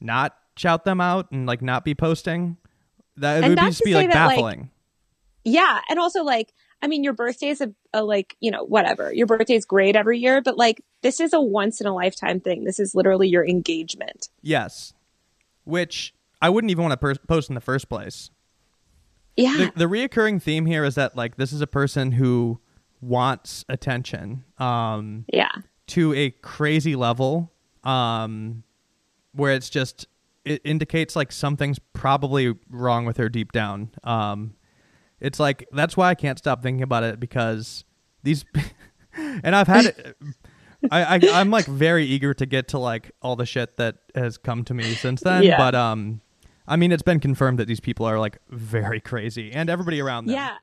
not 0.00 0.34
shout 0.56 0.84
them 0.84 1.00
out 1.00 1.30
and 1.30 1.46
like 1.46 1.62
not 1.62 1.84
be 1.84 1.94
posting? 1.94 2.56
That 3.16 3.42
And 3.44 3.50
would 3.50 3.56
not 3.56 3.66
just 3.66 3.84
be 3.84 3.94
like 3.94 4.10
that, 4.12 4.26
like, 4.26 4.36
baffling. 4.36 4.70
Yeah. 5.44 5.80
And 5.88 5.98
also 5.98 6.22
like, 6.24 6.52
I 6.82 6.86
mean, 6.86 7.04
your 7.04 7.12
birthday 7.12 7.48
is 7.48 7.60
a, 7.60 7.72
a 7.92 8.02
like, 8.02 8.36
you 8.40 8.50
know, 8.50 8.64
whatever. 8.64 9.12
Your 9.12 9.26
birthday 9.26 9.54
is 9.54 9.64
great 9.64 9.94
every 9.96 10.18
year, 10.18 10.42
but 10.42 10.56
like 10.56 10.80
this 11.02 11.20
is 11.20 11.32
a 11.32 11.40
once 11.40 11.80
in 11.80 11.86
a 11.86 11.94
lifetime 11.94 12.40
thing. 12.40 12.64
This 12.64 12.80
is 12.80 12.94
literally 12.94 13.28
your 13.28 13.46
engagement. 13.46 14.28
yes, 14.42 14.92
which 15.64 16.14
I 16.42 16.50
wouldn't 16.50 16.70
even 16.70 16.82
want 16.82 16.92
to 16.92 16.96
per- 16.98 17.14
post 17.14 17.48
in 17.48 17.54
the 17.54 17.60
first 17.60 17.88
place. 17.88 18.30
Yeah. 19.36 19.56
the, 19.56 19.72
the 19.76 19.84
reoccurring 19.86 20.42
theme 20.42 20.66
here 20.66 20.84
is 20.84 20.94
that 20.96 21.16
like 21.16 21.36
this 21.36 21.52
is 21.52 21.60
a 21.60 21.66
person 21.66 22.12
who 22.12 22.60
wants 23.00 23.64
attention 23.68 24.44
um 24.58 25.24
yeah. 25.32 25.50
to 25.88 26.14
a 26.14 26.30
crazy 26.30 26.96
level 26.96 27.52
um 27.82 28.62
where 29.32 29.52
it's 29.52 29.68
just 29.68 30.06
it 30.44 30.60
indicates 30.64 31.16
like 31.16 31.32
something's 31.32 31.78
probably 31.92 32.54
wrong 32.70 33.04
with 33.04 33.16
her 33.16 33.28
deep 33.28 33.52
down 33.52 33.90
um 34.04 34.54
it's 35.24 35.40
like 35.40 35.66
that's 35.72 35.96
why 35.96 36.10
I 36.10 36.14
can't 36.14 36.38
stop 36.38 36.62
thinking 36.62 36.82
about 36.82 37.02
it 37.02 37.18
because 37.18 37.84
these, 38.22 38.44
and 39.16 39.56
I've 39.56 39.68
had 39.68 39.86
it. 39.86 40.16
I, 40.90 41.16
I 41.16 41.20
I'm 41.40 41.50
like 41.50 41.64
very 41.64 42.04
eager 42.04 42.34
to 42.34 42.44
get 42.44 42.68
to 42.68 42.78
like 42.78 43.10
all 43.22 43.34
the 43.34 43.46
shit 43.46 43.78
that 43.78 43.96
has 44.14 44.36
come 44.36 44.64
to 44.64 44.74
me 44.74 44.92
since 44.94 45.22
then. 45.22 45.42
Yeah. 45.42 45.56
But 45.56 45.74
um, 45.74 46.20
I 46.66 46.76
mean, 46.76 46.92
it's 46.92 47.02
been 47.02 47.20
confirmed 47.20 47.58
that 47.58 47.68
these 47.68 47.80
people 47.80 48.04
are 48.04 48.18
like 48.18 48.38
very 48.50 49.00
crazy, 49.00 49.50
and 49.50 49.70
everybody 49.70 50.00
around 50.00 50.26
them. 50.26 50.34
Yeah. 50.34 50.56